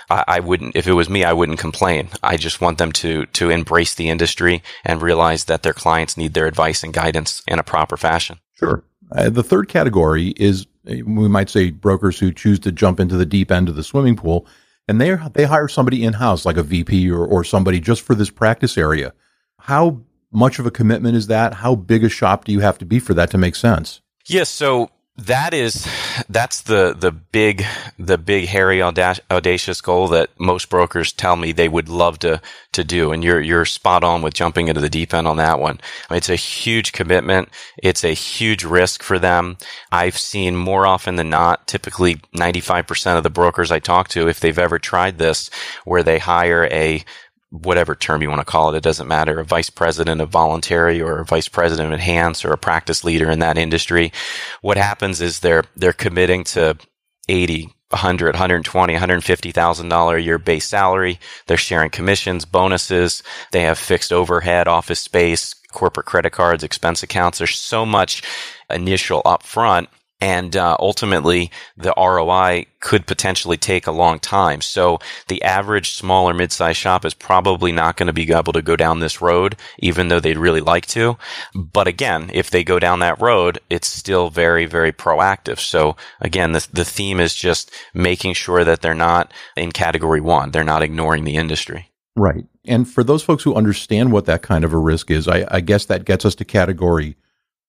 I, 0.10 0.24
I 0.28 0.40
wouldn't, 0.40 0.76
if 0.76 0.88
it 0.88 0.94
was 0.94 1.10
me, 1.10 1.24
I 1.24 1.34
wouldn't 1.34 1.60
complain. 1.60 2.10
I 2.22 2.38
just 2.38 2.62
want 2.62 2.78
them 2.78 2.92
to, 2.94 3.26
to 3.28 3.50
embrace 3.50 3.96
the 3.96 4.10
industry 4.10 4.62
and 4.84 5.02
realize 5.02 5.46
that 5.46 5.64
their 5.64 5.74
clients 5.74 6.18
need 6.18 6.34
their 6.34 6.48
advice 6.48 6.84
and 6.84 6.94
guidance 6.94 7.42
in 7.48 7.60
a 7.60 7.64
proper 7.64 7.98
fashion. 7.98 8.40
Sure. 8.56 8.84
Uh, 9.12 9.30
the 9.30 9.44
third 9.44 9.70
category 9.70 10.34
is 10.38 10.68
we 10.86 11.28
might 11.28 11.50
say 11.50 11.72
brokers 11.72 12.20
who 12.20 12.32
choose 12.32 12.60
to 12.60 12.72
jump 12.72 13.00
into 13.00 13.18
the 13.18 13.26
deep 13.26 13.52
end 13.52 13.70
of 13.70 13.76
the 13.76 13.84
swimming 13.84 14.16
pool 14.16 14.46
and 14.90 15.00
they 15.00 15.16
they 15.34 15.46
hire 15.46 15.68
somebody 15.68 16.04
in 16.04 16.14
house 16.14 16.46
like 16.46 16.58
a 16.58 16.64
VP 16.64 17.12
or, 17.12 17.24
or 17.24 17.44
somebody 17.44 17.80
just 17.80 18.02
for 18.02 18.16
this 18.16 18.32
practice 18.32 18.78
area. 18.78 19.14
How 19.60 20.02
much 20.32 20.58
of 20.58 20.66
a 20.66 20.72
commitment 20.72 21.16
is 21.16 21.28
that? 21.28 21.54
How 21.54 21.76
big 21.76 22.04
a 22.04 22.10
shop 22.10 22.46
do 22.46 22.52
you 22.52 22.60
have 22.62 22.80
to 22.80 22.86
be 22.86 23.00
for 23.00 23.14
that 23.14 23.30
to 23.32 23.38
make 23.38 23.56
sense? 23.56 24.02
Yes, 24.26 24.50
so 24.50 24.90
that 25.26 25.54
is 25.54 25.88
that's 26.30 26.62
the 26.62 26.96
the 26.98 27.12
big 27.12 27.66
the 27.98 28.18
big 28.18 28.48
hairy 28.48 28.82
audacious 28.82 29.82
goal 29.82 30.08
that 30.08 30.30
most 30.40 30.70
brokers 30.70 31.12
tell 31.12 31.36
me 31.36 31.52
they 31.52 31.68
would 31.70 31.90
love 31.90 32.20
to 32.20 32.42
to 32.72 32.84
do 32.84 33.12
and 33.12 33.24
you're 33.24 33.42
you're 33.42 33.66
spot 33.66 34.04
on 34.04 34.22
with 34.22 34.34
jumping 34.34 34.68
into 34.68 34.82
the 34.82 34.90
deep 34.90 35.14
end 35.14 35.28
on 35.28 35.38
that 35.38 35.60
one. 35.60 35.80
It's 36.12 36.30
a 36.30 36.36
huge 36.36 36.92
commitment. 36.92 37.50
It's 37.78 38.04
a 38.04 38.14
huge 38.14 38.64
risk 38.64 39.04
for 39.04 39.20
them. 39.20 39.58
I've 39.92 40.18
seen 40.18 40.56
more 40.56 40.86
often 40.86 41.16
than 41.16 41.30
not 41.30 41.68
typically 41.68 42.16
95% 42.36 43.18
of 43.18 43.24
the 43.24 43.30
brokers 43.30 43.72
i 43.72 43.80
talk 43.80 44.08
to 44.10 44.28
if 44.28 44.40
they've 44.40 44.58
ever 44.60 44.80
tried 44.80 45.18
this 45.18 45.50
where 45.86 46.04
they 46.04 46.20
hire 46.20 46.66
a 46.72 47.04
whatever 47.52 47.96
term 47.96 48.22
you 48.22 48.30
want 48.30 48.42
to 48.42 48.46
call 48.46 48.74
it, 48.74 48.78
it 48.78 48.84
doesn't 48.84 49.08
matter, 49.08 49.40
a 49.40 49.46
vice 49.46 49.70
president 49.70 50.22
of 50.22 50.30
voluntary 50.30 51.02
or 51.02 51.20
a 51.20 51.26
vice 51.26 51.48
president 51.48 51.88
of 51.88 51.94
enhance 51.94 52.46
or 52.46 52.52
a 52.54 52.58
practice 52.58 53.04
leader 53.04 53.30
in 53.30 53.40
that 53.40 53.58
industry. 53.58 54.12
What 54.62 54.78
happens 54.78 55.22
is 55.22 55.40
they're, 55.40 55.64
they're 55.76 55.94
committing 55.94 56.44
to 56.46 56.78
80, 57.28 57.74
100, 57.90 58.36
120, 58.36 58.94
150,000 58.94 59.90
dollar 59.90 60.18
a 60.18 60.22
year 60.22 60.38
base 60.38 60.68
salary. 60.68 61.20
They're 61.48 61.58
sharing 61.58 61.90
commissions, 61.90 62.46
bonuses. 62.46 63.24
They 63.52 63.62
have 63.62 63.80
fixed 63.80 64.14
overhead, 64.14 64.68
office 64.68 65.00
space, 65.00 65.56
corporate 65.72 66.06
credit 66.06 66.32
cards, 66.32 66.64
expense 66.64 67.02
accounts. 67.02 67.40
There's 67.40 67.56
so 67.56 67.86
much 67.86 68.22
initial 68.70 69.24
upfront 69.24 69.88
and 70.22 70.56
uh, 70.56 70.76
ultimately 70.80 71.52
the 71.78 71.94
ROI 71.98 72.66
could 72.82 73.06
potentially 73.06 73.58
take 73.58 73.88
a 73.88 73.92
long 73.92 74.20
time. 74.20 74.62
So 74.62 75.00
the 75.28 75.42
average 75.44 75.92
small 75.92 76.30
or 76.30 76.34
mid-sized 76.34 76.78
shop 76.78 77.06
is 77.06 77.14
probably 77.14 77.72
not 77.72 77.98
going 77.98 78.08
to 78.08 78.14
be 78.14 78.32
able 78.32 78.54
to 78.54 78.62
go 78.62 78.76
down 78.76 79.00
this 79.00 79.22
road, 79.22 79.56
even 79.80 80.08
though 80.08 80.20
they'd 80.20 80.38
really 80.38 80.62
like 80.62 80.86
to. 80.88 81.18
But 81.54 81.88
again, 81.88 82.30
if 82.34 82.50
they 82.50 82.64
go 82.64 82.80
down 82.80 83.00
that 83.00 83.22
road, 83.22 83.60
it's 83.70 83.88
still 83.88 84.30
very, 84.30 84.66
very 84.66 84.92
proactive. 84.92 85.60
So 85.60 85.96
again, 86.20 86.52
the, 86.52 86.68
the 86.72 86.86
theme 86.86 87.20
is 87.20 87.34
just 87.34 87.72
making 87.94 88.34
sure 88.34 88.64
that 88.64 88.82
they're 88.82 88.96
not 88.96 89.32
in 89.56 89.72
category 89.72 90.22
one. 90.22 90.52
They're 90.52 90.64
not 90.64 90.84
ignoring 90.84 91.24
the 91.24 91.36
industry. 91.36 91.90
Right. 92.16 92.46
And 92.66 92.90
for 92.90 93.04
those 93.04 93.24
folks 93.24 93.44
who 93.44 93.56
understand 93.56 94.12
what 94.12 94.26
that 94.26 94.42
kind 94.42 94.66
of 94.66 94.74
a 94.74 94.78
risk 94.78 95.10
is, 95.10 95.28
I, 95.28 95.46
I 95.50 95.62
guess 95.62 95.86
that 95.86 96.06
gets 96.06 96.26
us 96.26 96.36
to 96.36 96.46
category 96.46 97.16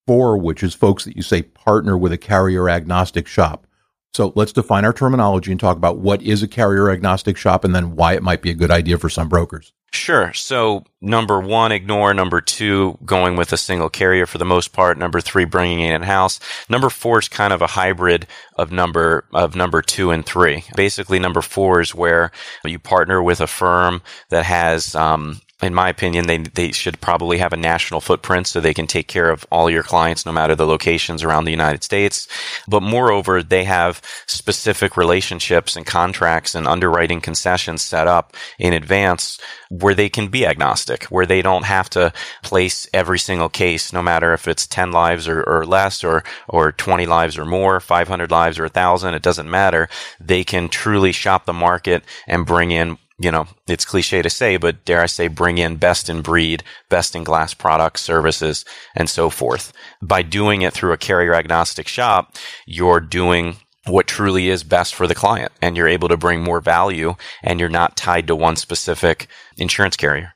four, 0.06 0.36
which 0.36 0.62
is 0.62 0.74
folks 0.74 1.04
that 1.04 1.16
you 1.16 1.22
say 1.22 1.42
partner 1.42 1.96
with 1.96 2.12
a 2.12 2.18
carrier 2.18 2.68
agnostic 2.68 3.26
shop. 3.26 3.66
So 4.12 4.32
let's 4.34 4.52
define 4.52 4.84
our 4.84 4.92
terminology 4.92 5.52
and 5.52 5.60
talk 5.60 5.76
about 5.76 5.98
what 5.98 6.20
is 6.22 6.42
a 6.42 6.48
carrier 6.48 6.90
agnostic 6.90 7.36
shop 7.36 7.64
and 7.64 7.74
then 7.74 7.94
why 7.94 8.14
it 8.14 8.22
might 8.22 8.42
be 8.42 8.50
a 8.50 8.54
good 8.54 8.70
idea 8.70 8.98
for 8.98 9.08
some 9.08 9.28
brokers. 9.28 9.72
Sure. 9.92 10.32
So 10.32 10.84
number 11.00 11.40
one, 11.40 11.72
ignore. 11.72 12.14
Number 12.14 12.40
two, 12.40 12.96
going 13.04 13.34
with 13.36 13.52
a 13.52 13.56
single 13.56 13.88
carrier 13.88 14.24
for 14.24 14.38
the 14.38 14.44
most 14.44 14.72
part. 14.72 14.98
Number 14.98 15.20
three, 15.20 15.44
bringing 15.44 15.80
it 15.80 15.94
in 15.94 16.02
house. 16.02 16.38
Number 16.68 16.90
four 16.90 17.18
is 17.18 17.28
kind 17.28 17.52
of 17.52 17.60
a 17.60 17.66
hybrid 17.66 18.26
of 18.54 18.70
number, 18.70 19.24
of 19.32 19.56
number 19.56 19.82
two 19.82 20.12
and 20.12 20.24
three. 20.24 20.64
Basically, 20.76 21.18
number 21.18 21.42
four 21.42 21.80
is 21.80 21.94
where 21.94 22.30
you 22.64 22.78
partner 22.78 23.20
with 23.20 23.40
a 23.40 23.48
firm 23.48 24.00
that 24.28 24.44
has, 24.44 24.94
um, 24.94 25.40
in 25.62 25.74
my 25.74 25.88
opinion, 25.88 26.26
they, 26.26 26.38
they 26.38 26.72
should 26.72 27.00
probably 27.00 27.38
have 27.38 27.52
a 27.52 27.56
national 27.56 28.00
footprint 28.00 28.46
so 28.46 28.60
they 28.60 28.74
can 28.74 28.86
take 28.86 29.08
care 29.08 29.30
of 29.30 29.46
all 29.50 29.68
your 29.68 29.82
clients 29.82 30.24
no 30.24 30.32
matter 30.32 30.54
the 30.54 30.66
locations 30.66 31.22
around 31.22 31.44
the 31.44 31.50
United 31.50 31.84
States. 31.84 32.26
But 32.66 32.82
moreover, 32.82 33.42
they 33.42 33.64
have 33.64 34.00
specific 34.26 34.96
relationships 34.96 35.76
and 35.76 35.84
contracts 35.84 36.54
and 36.54 36.66
underwriting 36.66 37.20
concessions 37.20 37.82
set 37.82 38.06
up 38.06 38.36
in 38.58 38.72
advance 38.72 39.38
where 39.68 39.94
they 39.94 40.08
can 40.08 40.28
be 40.28 40.46
agnostic, 40.46 41.04
where 41.04 41.26
they 41.26 41.42
don't 41.42 41.64
have 41.64 41.90
to 41.90 42.12
place 42.42 42.88
every 42.92 43.18
single 43.18 43.48
case, 43.48 43.92
no 43.92 44.02
matter 44.02 44.32
if 44.32 44.48
it's 44.48 44.66
10 44.66 44.92
lives 44.92 45.28
or, 45.28 45.42
or 45.42 45.66
less 45.66 46.02
or, 46.02 46.24
or 46.48 46.72
20 46.72 47.06
lives 47.06 47.36
or 47.38 47.44
more, 47.44 47.80
500 47.80 48.30
lives 48.30 48.58
or 48.58 48.64
a 48.64 48.66
1,000. 48.66 49.14
It 49.14 49.22
doesn't 49.22 49.50
matter. 49.50 49.88
They 50.20 50.42
can 50.42 50.68
truly 50.68 51.12
shop 51.12 51.44
the 51.44 51.52
market 51.52 52.04
and 52.26 52.46
bring 52.46 52.70
in 52.70 52.98
you 53.20 53.30
know, 53.30 53.46
it's 53.68 53.84
cliche 53.84 54.22
to 54.22 54.30
say, 54.30 54.56
but 54.56 54.82
dare 54.86 55.02
I 55.02 55.06
say, 55.06 55.28
bring 55.28 55.58
in 55.58 55.76
best 55.76 56.08
in 56.08 56.22
breed, 56.22 56.64
best 56.88 57.14
in 57.14 57.22
glass 57.22 57.52
products, 57.52 58.00
services, 58.00 58.64
and 58.96 59.10
so 59.10 59.28
forth. 59.28 59.74
By 60.00 60.22
doing 60.22 60.62
it 60.62 60.72
through 60.72 60.92
a 60.92 60.96
carrier 60.96 61.34
agnostic 61.34 61.86
shop, 61.86 62.34
you're 62.66 62.98
doing 62.98 63.56
what 63.86 64.06
truly 64.06 64.48
is 64.48 64.64
best 64.64 64.94
for 64.94 65.06
the 65.06 65.14
client 65.14 65.52
and 65.60 65.76
you're 65.76 65.88
able 65.88 66.08
to 66.08 66.16
bring 66.16 66.42
more 66.42 66.60
value 66.60 67.14
and 67.42 67.60
you're 67.60 67.68
not 67.68 67.96
tied 67.96 68.26
to 68.26 68.34
one 68.34 68.56
specific 68.56 69.26
insurance 69.58 69.96
carrier. 69.96 70.32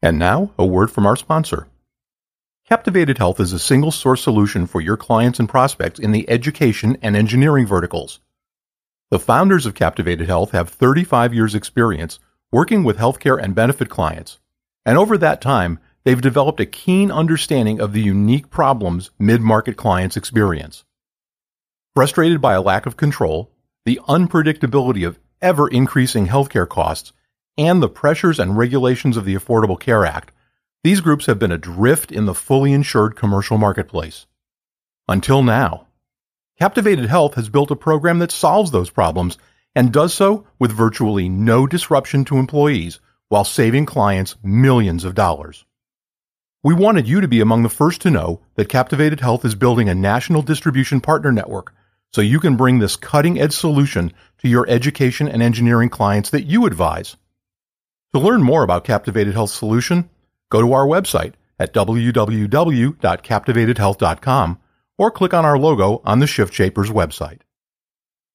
And 0.00 0.18
now, 0.18 0.52
a 0.58 0.64
word 0.64 0.90
from 0.90 1.04
our 1.04 1.16
sponsor. 1.16 1.68
Captivated 2.66 3.18
Health 3.18 3.38
is 3.38 3.52
a 3.52 3.58
single 3.58 3.92
source 3.92 4.22
solution 4.22 4.66
for 4.66 4.80
your 4.80 4.96
clients 4.96 5.38
and 5.38 5.48
prospects 5.48 6.00
in 6.00 6.12
the 6.12 6.28
education 6.30 6.96
and 7.02 7.16
engineering 7.16 7.66
verticals. 7.66 8.20
The 9.08 9.20
founders 9.20 9.66
of 9.66 9.74
Captivated 9.74 10.26
Health 10.26 10.50
have 10.50 10.68
35 10.68 11.32
years 11.32 11.54
experience 11.54 12.18
working 12.50 12.82
with 12.82 12.98
healthcare 12.98 13.40
and 13.40 13.54
benefit 13.54 13.88
clients. 13.88 14.40
And 14.84 14.98
over 14.98 15.16
that 15.18 15.40
time, 15.40 15.78
they've 16.02 16.20
developed 16.20 16.58
a 16.58 16.66
keen 16.66 17.12
understanding 17.12 17.80
of 17.80 17.92
the 17.92 18.02
unique 18.02 18.50
problems 18.50 19.10
mid-market 19.16 19.76
clients 19.76 20.16
experience. 20.16 20.84
Frustrated 21.94 22.40
by 22.40 22.54
a 22.54 22.60
lack 22.60 22.84
of 22.84 22.96
control, 22.96 23.52
the 23.84 24.00
unpredictability 24.08 25.06
of 25.06 25.20
ever 25.40 25.68
increasing 25.68 26.26
healthcare 26.26 26.68
costs, 26.68 27.12
and 27.56 27.80
the 27.80 27.88
pressures 27.88 28.40
and 28.40 28.58
regulations 28.58 29.16
of 29.16 29.24
the 29.24 29.36
Affordable 29.36 29.78
Care 29.78 30.04
Act, 30.04 30.32
these 30.82 31.00
groups 31.00 31.26
have 31.26 31.38
been 31.38 31.52
adrift 31.52 32.10
in 32.10 32.26
the 32.26 32.34
fully 32.34 32.72
insured 32.72 33.14
commercial 33.14 33.56
marketplace. 33.56 34.26
Until 35.08 35.42
now. 35.44 35.85
Captivated 36.58 37.04
Health 37.04 37.34
has 37.34 37.50
built 37.50 37.70
a 37.70 37.76
program 37.76 38.18
that 38.20 38.32
solves 38.32 38.70
those 38.70 38.88
problems 38.88 39.36
and 39.74 39.92
does 39.92 40.14
so 40.14 40.46
with 40.58 40.72
virtually 40.72 41.28
no 41.28 41.66
disruption 41.66 42.24
to 42.24 42.38
employees 42.38 42.98
while 43.28 43.44
saving 43.44 43.84
clients 43.84 44.36
millions 44.42 45.04
of 45.04 45.14
dollars. 45.14 45.66
We 46.64 46.72
wanted 46.72 47.06
you 47.06 47.20
to 47.20 47.28
be 47.28 47.42
among 47.42 47.62
the 47.62 47.68
first 47.68 48.00
to 48.00 48.10
know 48.10 48.40
that 48.54 48.70
Captivated 48.70 49.20
Health 49.20 49.44
is 49.44 49.54
building 49.54 49.90
a 49.90 49.94
national 49.94 50.40
distribution 50.40 51.02
partner 51.02 51.30
network 51.30 51.74
so 52.14 52.22
you 52.22 52.40
can 52.40 52.56
bring 52.56 52.78
this 52.78 52.96
cutting 52.96 53.38
edge 53.38 53.52
solution 53.52 54.14
to 54.38 54.48
your 54.48 54.66
education 54.66 55.28
and 55.28 55.42
engineering 55.42 55.90
clients 55.90 56.30
that 56.30 56.46
you 56.46 56.64
advise. 56.64 57.18
To 58.14 58.20
learn 58.20 58.42
more 58.42 58.62
about 58.62 58.84
Captivated 58.84 59.34
Health 59.34 59.50
solution, 59.50 60.08
go 60.48 60.62
to 60.62 60.72
our 60.72 60.86
website 60.86 61.34
at 61.58 61.74
www.captivatedhealth.com 61.74 64.58
or 64.98 65.10
click 65.10 65.34
on 65.34 65.44
our 65.44 65.58
logo 65.58 66.00
on 66.04 66.18
the 66.18 66.26
Shift 66.26 66.54
Shapers 66.54 66.90
website. 66.90 67.40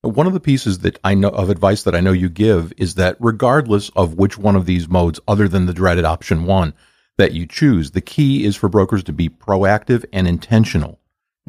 One 0.01 0.25
of 0.25 0.33
the 0.33 0.39
pieces 0.39 0.79
that 0.79 0.99
I 1.03 1.13
know 1.13 1.29
of 1.29 1.49
advice 1.49 1.83
that 1.83 1.95
I 1.95 1.99
know 1.99 2.11
you 2.11 2.27
give 2.27 2.73
is 2.77 2.95
that 2.95 3.17
regardless 3.19 3.89
of 3.89 4.15
which 4.15 4.37
one 4.37 4.55
of 4.55 4.65
these 4.65 4.89
modes, 4.89 5.19
other 5.27 5.47
than 5.47 5.67
the 5.67 5.73
dreaded 5.73 6.05
option 6.05 6.45
one, 6.45 6.73
that 7.17 7.33
you 7.33 7.45
choose, 7.45 7.91
the 7.91 8.01
key 8.01 8.43
is 8.43 8.55
for 8.55 8.67
brokers 8.67 9.03
to 9.03 9.13
be 9.13 9.29
proactive 9.29 10.03
and 10.11 10.27
intentional. 10.27 10.99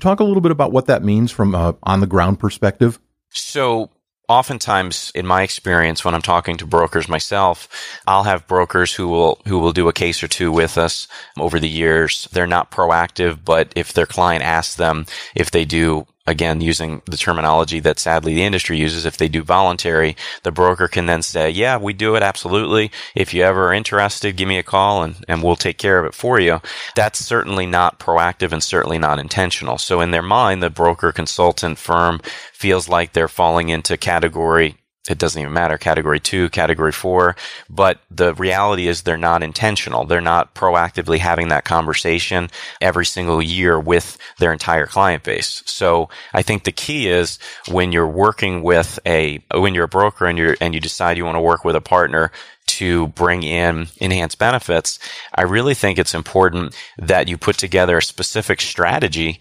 Talk 0.01 0.21
a 0.21 0.25
little 0.25 0.43
bit 0.43 0.53
about 0.53 0.73
what 0.73 0.87
that 0.87 1.03
means 1.03 1.31
from 1.31 1.55
a 1.55 1.77
on 1.83 2.01
the 2.01 2.07
ground 2.07 2.41
perspective. 2.41 2.99
So, 3.31 3.91
oftentimes 4.33 5.13
in 5.15 5.27
my 5.27 5.43
experience 5.43 6.05
when 6.05 6.15
I'm 6.15 6.23
talking 6.23 6.57
to 6.57 6.67
brokers 6.67 7.09
myself, 7.09 7.69
I'll 8.07 8.25
have 8.25 8.49
brokers 8.49 8.95
who 8.95 9.09
will 9.09 9.41
who 9.47 9.59
will 9.59 9.73
do 9.73 9.89
a 9.89 9.93
case 9.93 10.23
or 10.23 10.29
two 10.29 10.51
with 10.51 10.79
us 10.79 11.07
over 11.39 11.61
the 11.61 11.69
years. 11.69 12.29
They're 12.33 12.47
not 12.47 12.71
proactive, 12.71 13.45
but 13.45 13.73
if 13.77 13.93
their 13.93 14.07
client 14.07 14.43
asks 14.43 14.77
them 14.77 15.07
if 15.35 15.51
they 15.51 15.65
do 15.65 16.07
again, 16.27 16.61
using 16.61 17.03
the 17.07 17.17
terminology 17.17 17.81
that 17.81 17.99
sadly 17.99 18.35
the 18.35 18.45
industry 18.45 18.79
uses, 18.79 19.05
if 19.05 19.17
they 19.17 19.29
do 19.29 19.43
voluntary, 19.43 20.17
the 20.43 20.53
broker 20.53 20.89
can 20.89 21.07
then 21.07 21.23
say, 21.23 21.51
yeah, 21.51 21.77
we 21.77 21.93
do 21.93 22.15
it 22.15 22.23
absolutely. 22.23 22.91
If 23.15 23.35
you 23.35 23.43
ever 23.43 23.69
are 23.69 23.75
interested, 23.75 24.37
give 24.37 24.49
me 24.49 24.59
a 24.59 24.63
call 24.63 25.03
and, 25.03 25.17
and 25.29 25.43
we'll 25.43 25.57
take 25.57 25.79
care 25.79 25.99
of 25.99 26.07
it 26.07 26.15
for 26.15 26.39
you. 26.39 26.61
That's 26.95 27.19
certainly 27.19 27.67
not 27.67 27.99
proactive 27.99 28.53
and 28.53 28.63
certainly 28.63 28.99
not 28.99 29.19
intentional. 29.19 29.79
So 29.79 30.01
in 30.01 30.11
their 30.13 30.23
mind, 30.23 30.63
the 30.63 30.71
broker 30.71 31.13
consultant 31.13 31.79
firm 31.79 32.21
feels 32.53 32.89
like 32.89 33.13
they're 33.13 33.29
falling 33.29 33.69
into 33.69 33.97
category 33.97 34.77
it 35.09 35.19
doesn't 35.19 35.41
even 35.41 35.53
matter 35.53 35.79
category 35.79 36.21
two, 36.21 36.49
category 36.51 36.93
four, 36.93 37.35
but 37.69 38.01
the 38.11 38.35
reality 38.35 38.87
is 38.87 39.03
they're 39.03 39.17
not 39.17 39.43
intentional. 39.43 40.05
They're 40.05 40.21
not 40.21 40.55
proactively 40.55 41.19
having 41.19 41.49
that 41.49 41.65
conversation 41.65 42.51
every 42.81 43.05
single 43.05 43.43
year 43.43 43.81
with 43.81 44.17
their 44.39 44.53
entire 44.53 44.87
client 44.87 45.25
base. 45.25 45.63
So 45.67 46.09
I 46.33 46.43
think 46.43 46.63
the 46.63 46.73
key 46.73 47.09
is 47.09 47.41
when 47.69 47.91
you're 47.91 48.07
working 48.07 48.63
with 48.63 49.01
a, 49.05 49.43
when 49.53 49.75
you're 49.75 49.85
a 49.85 49.89
broker 49.89 50.27
and 50.27 50.39
you 50.39 50.55
and 50.61 50.73
you 50.73 50.81
decide 50.81 51.17
you 51.17 51.25
want 51.25 51.37
to 51.37 51.41
work 51.41 51.65
with 51.65 51.75
a 51.75 51.81
partner, 51.81 52.31
to 52.67 53.09
bring 53.09 53.43
in 53.43 53.89
enhanced 53.99 54.39
benefits, 54.39 54.99
I 55.35 55.43
really 55.43 55.75
think 55.75 55.99
it's 55.99 56.15
important 56.15 56.75
that 56.97 57.29
you 57.29 57.37
put 57.37 57.59
together 57.59 57.99
a 57.99 58.03
specific 58.03 58.61
strategy 58.61 59.41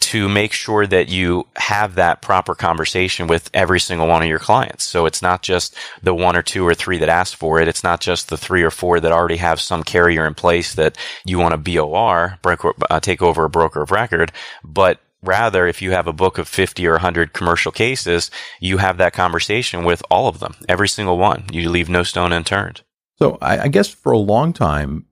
to 0.00 0.28
make 0.28 0.52
sure 0.52 0.86
that 0.86 1.08
you 1.08 1.46
have 1.56 1.94
that 1.94 2.22
proper 2.22 2.54
conversation 2.54 3.26
with 3.26 3.50
every 3.54 3.78
single 3.78 4.08
one 4.08 4.22
of 4.22 4.28
your 4.28 4.38
clients. 4.38 4.84
So 4.84 5.06
it's 5.06 5.22
not 5.22 5.42
just 5.42 5.74
the 6.02 6.14
one 6.14 6.36
or 6.36 6.42
two 6.42 6.66
or 6.66 6.74
three 6.74 6.98
that 6.98 7.08
asked 7.08 7.36
for 7.36 7.60
it. 7.60 7.68
It's 7.68 7.84
not 7.84 8.00
just 8.00 8.28
the 8.28 8.36
three 8.36 8.62
or 8.62 8.70
four 8.70 8.98
that 9.00 9.12
already 9.12 9.36
have 9.36 9.60
some 9.60 9.82
carrier 9.82 10.26
in 10.26 10.34
place 10.34 10.74
that 10.74 10.96
you 11.24 11.38
want 11.38 11.52
to 11.52 11.58
BOR, 11.58 12.38
broker, 12.42 12.72
uh, 12.90 13.00
take 13.00 13.22
over 13.22 13.44
a 13.44 13.50
broker 13.50 13.82
of 13.82 13.90
record, 13.90 14.32
but 14.64 15.00
Rather, 15.22 15.66
if 15.66 15.82
you 15.82 15.90
have 15.90 16.06
a 16.06 16.14
book 16.14 16.38
of 16.38 16.48
50 16.48 16.86
or 16.86 16.92
100 16.92 17.34
commercial 17.34 17.70
cases, 17.70 18.30
you 18.58 18.78
have 18.78 18.96
that 18.96 19.12
conversation 19.12 19.84
with 19.84 20.02
all 20.10 20.28
of 20.28 20.40
them, 20.40 20.54
every 20.66 20.88
single 20.88 21.18
one. 21.18 21.44
You 21.52 21.68
leave 21.68 21.90
no 21.90 22.02
stone 22.02 22.32
unturned. 22.32 22.80
So 23.16 23.36
I, 23.42 23.64
I 23.64 23.68
guess 23.68 23.88
for 23.88 24.12
a 24.12 24.18
long 24.18 24.54
time, 24.54 25.04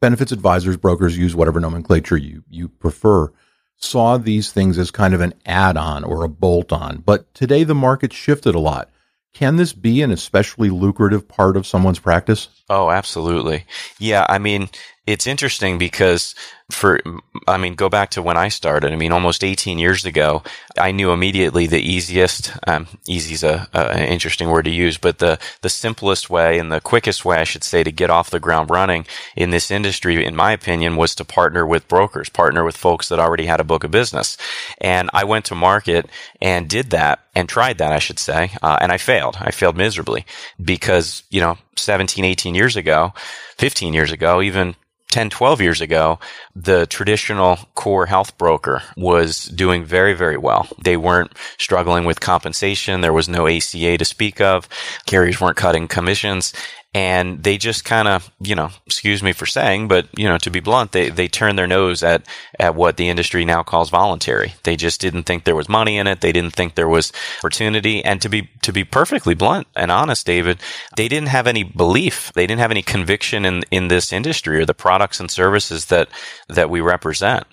benefits 0.00 0.30
advisors, 0.30 0.76
brokers 0.76 1.18
use 1.18 1.34
whatever 1.34 1.58
nomenclature 1.58 2.16
you, 2.16 2.44
you 2.48 2.68
prefer 2.68 3.32
saw 3.76 4.16
these 4.16 4.52
things 4.52 4.78
as 4.78 4.90
kind 4.90 5.14
of 5.14 5.20
an 5.20 5.34
add 5.44 5.76
on 5.76 6.04
or 6.04 6.24
a 6.24 6.28
bolt 6.28 6.72
on. 6.72 6.98
But 6.98 7.32
today 7.34 7.64
the 7.64 7.74
market 7.74 8.12
shifted 8.12 8.54
a 8.54 8.60
lot. 8.60 8.90
Can 9.34 9.56
this 9.56 9.74
be 9.74 10.00
an 10.00 10.10
especially 10.10 10.70
lucrative 10.70 11.28
part 11.28 11.58
of 11.58 11.66
someone's 11.66 11.98
practice? 11.98 12.48
Oh, 12.70 12.90
absolutely. 12.90 13.66
Yeah. 13.98 14.24
I 14.28 14.38
mean, 14.38 14.70
it's 15.06 15.26
interesting 15.26 15.76
because 15.76 16.34
for, 16.70 17.00
I 17.46 17.58
mean, 17.58 17.74
go 17.74 17.88
back 17.88 18.10
to 18.10 18.22
when 18.22 18.36
I 18.36 18.48
started. 18.48 18.92
I 18.92 18.96
mean, 18.96 19.12
almost 19.12 19.44
18 19.44 19.78
years 19.78 20.04
ago, 20.04 20.42
I 20.76 20.90
knew 20.90 21.12
immediately 21.12 21.68
the 21.68 21.80
easiest, 21.80 22.52
um, 22.66 22.88
easy 23.06 23.34
is 23.34 23.44
an 23.44 24.00
interesting 24.00 24.48
word 24.50 24.64
to 24.64 24.70
use, 24.70 24.98
but 24.98 25.18
the, 25.18 25.38
the 25.62 25.68
simplest 25.68 26.28
way 26.28 26.58
and 26.58 26.72
the 26.72 26.80
quickest 26.80 27.24
way, 27.24 27.38
I 27.38 27.44
should 27.44 27.62
say, 27.62 27.84
to 27.84 27.92
get 27.92 28.10
off 28.10 28.30
the 28.30 28.40
ground 28.40 28.70
running 28.70 29.06
in 29.36 29.50
this 29.50 29.70
industry, 29.70 30.24
in 30.24 30.34
my 30.34 30.50
opinion, 30.50 30.96
was 30.96 31.14
to 31.14 31.24
partner 31.24 31.64
with 31.64 31.86
brokers, 31.86 32.28
partner 32.28 32.64
with 32.64 32.76
folks 32.76 33.08
that 33.08 33.20
already 33.20 33.46
had 33.46 33.60
a 33.60 33.64
book 33.64 33.84
of 33.84 33.92
business. 33.92 34.36
And 34.80 35.08
I 35.12 35.22
went 35.22 35.44
to 35.46 35.54
market 35.54 36.10
and 36.42 36.68
did 36.68 36.90
that 36.90 37.20
and 37.36 37.48
tried 37.48 37.78
that, 37.78 37.92
I 37.92 38.00
should 38.00 38.18
say. 38.18 38.50
Uh, 38.60 38.78
and 38.80 38.90
I 38.90 38.98
failed. 38.98 39.36
I 39.40 39.52
failed 39.52 39.76
miserably 39.76 40.26
because, 40.60 41.22
you 41.30 41.40
know, 41.40 41.58
17, 41.76 42.24
18 42.24 42.56
years 42.56 42.74
ago, 42.74 43.12
15 43.58 43.94
years 43.94 44.10
ago, 44.10 44.42
even 44.42 44.74
10, 45.10 45.30
12 45.30 45.60
years 45.60 45.80
ago, 45.80 46.18
the 46.54 46.86
traditional 46.86 47.58
core 47.74 48.06
health 48.06 48.36
broker 48.38 48.82
was 48.96 49.46
doing 49.46 49.84
very, 49.84 50.14
very 50.14 50.36
well. 50.36 50.68
They 50.82 50.96
weren't 50.96 51.32
struggling 51.58 52.04
with 52.04 52.20
compensation. 52.20 53.00
There 53.00 53.12
was 53.12 53.28
no 53.28 53.46
ACA 53.46 53.98
to 53.98 54.04
speak 54.04 54.40
of. 54.40 54.68
Carriers 55.06 55.40
weren't 55.40 55.56
cutting 55.56 55.88
commissions. 55.88 56.52
And 56.96 57.42
they 57.42 57.58
just 57.58 57.84
kind 57.84 58.08
of, 58.08 58.32
you 58.40 58.54
know, 58.54 58.70
excuse 58.86 59.22
me 59.22 59.32
for 59.32 59.44
saying, 59.44 59.86
but 59.86 60.08
you 60.16 60.26
know, 60.26 60.38
to 60.38 60.50
be 60.50 60.60
blunt, 60.60 60.92
they 60.92 61.10
they 61.10 61.28
turn 61.28 61.54
their 61.54 61.66
nose 61.66 62.02
at 62.02 62.26
at 62.58 62.74
what 62.74 62.96
the 62.96 63.10
industry 63.10 63.44
now 63.44 63.62
calls 63.62 63.90
voluntary. 63.90 64.54
They 64.62 64.76
just 64.76 64.98
didn't 64.98 65.24
think 65.24 65.44
there 65.44 65.54
was 65.54 65.68
money 65.68 65.98
in 65.98 66.06
it. 66.06 66.22
They 66.22 66.32
didn't 66.32 66.54
think 66.54 66.74
there 66.74 66.88
was 66.88 67.12
opportunity. 67.40 68.02
And 68.02 68.22
to 68.22 68.30
be 68.30 68.48
to 68.62 68.72
be 68.72 68.82
perfectly 68.82 69.34
blunt 69.34 69.66
and 69.76 69.90
honest, 69.90 70.24
David, 70.24 70.58
they 70.96 71.06
didn't 71.06 71.28
have 71.28 71.46
any 71.46 71.64
belief. 71.64 72.32
They 72.32 72.46
didn't 72.46 72.60
have 72.60 72.70
any 72.70 72.82
conviction 72.82 73.44
in 73.44 73.62
in 73.70 73.88
this 73.88 74.10
industry 74.10 74.58
or 74.58 74.64
the 74.64 74.72
products 74.72 75.20
and 75.20 75.30
services 75.30 75.84
that 75.86 76.08
that 76.48 76.70
we 76.70 76.80
represent. 76.80 77.46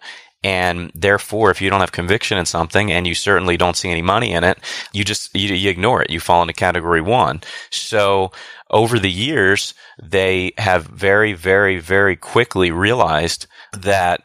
And 0.45 0.91
therefore, 0.93 1.51
if 1.51 1.61
you 1.61 1.69
don't 1.69 1.79
have 1.79 1.93
conviction 1.93 2.37
in 2.37 2.45
something 2.45 2.91
and 2.91 3.07
you 3.07 3.15
certainly 3.15 3.55
don't 3.55 3.77
see 3.77 3.89
any 3.89 4.01
money 4.01 4.33
in 4.33 4.43
it, 4.43 4.59
you 4.91 5.05
just, 5.05 5.33
you, 5.33 5.53
you, 5.55 5.69
ignore 5.69 6.01
it. 6.01 6.09
You 6.09 6.19
fall 6.19 6.41
into 6.41 6.53
category 6.53 6.99
one. 6.99 7.41
So 7.71 8.33
over 8.73 8.99
the 8.99 9.11
years, 9.11 9.73
they 10.01 10.51
have 10.57 10.85
very, 10.87 11.33
very, 11.33 11.79
very 11.79 12.17
quickly 12.17 12.71
realized 12.71 13.47
that 13.71 14.23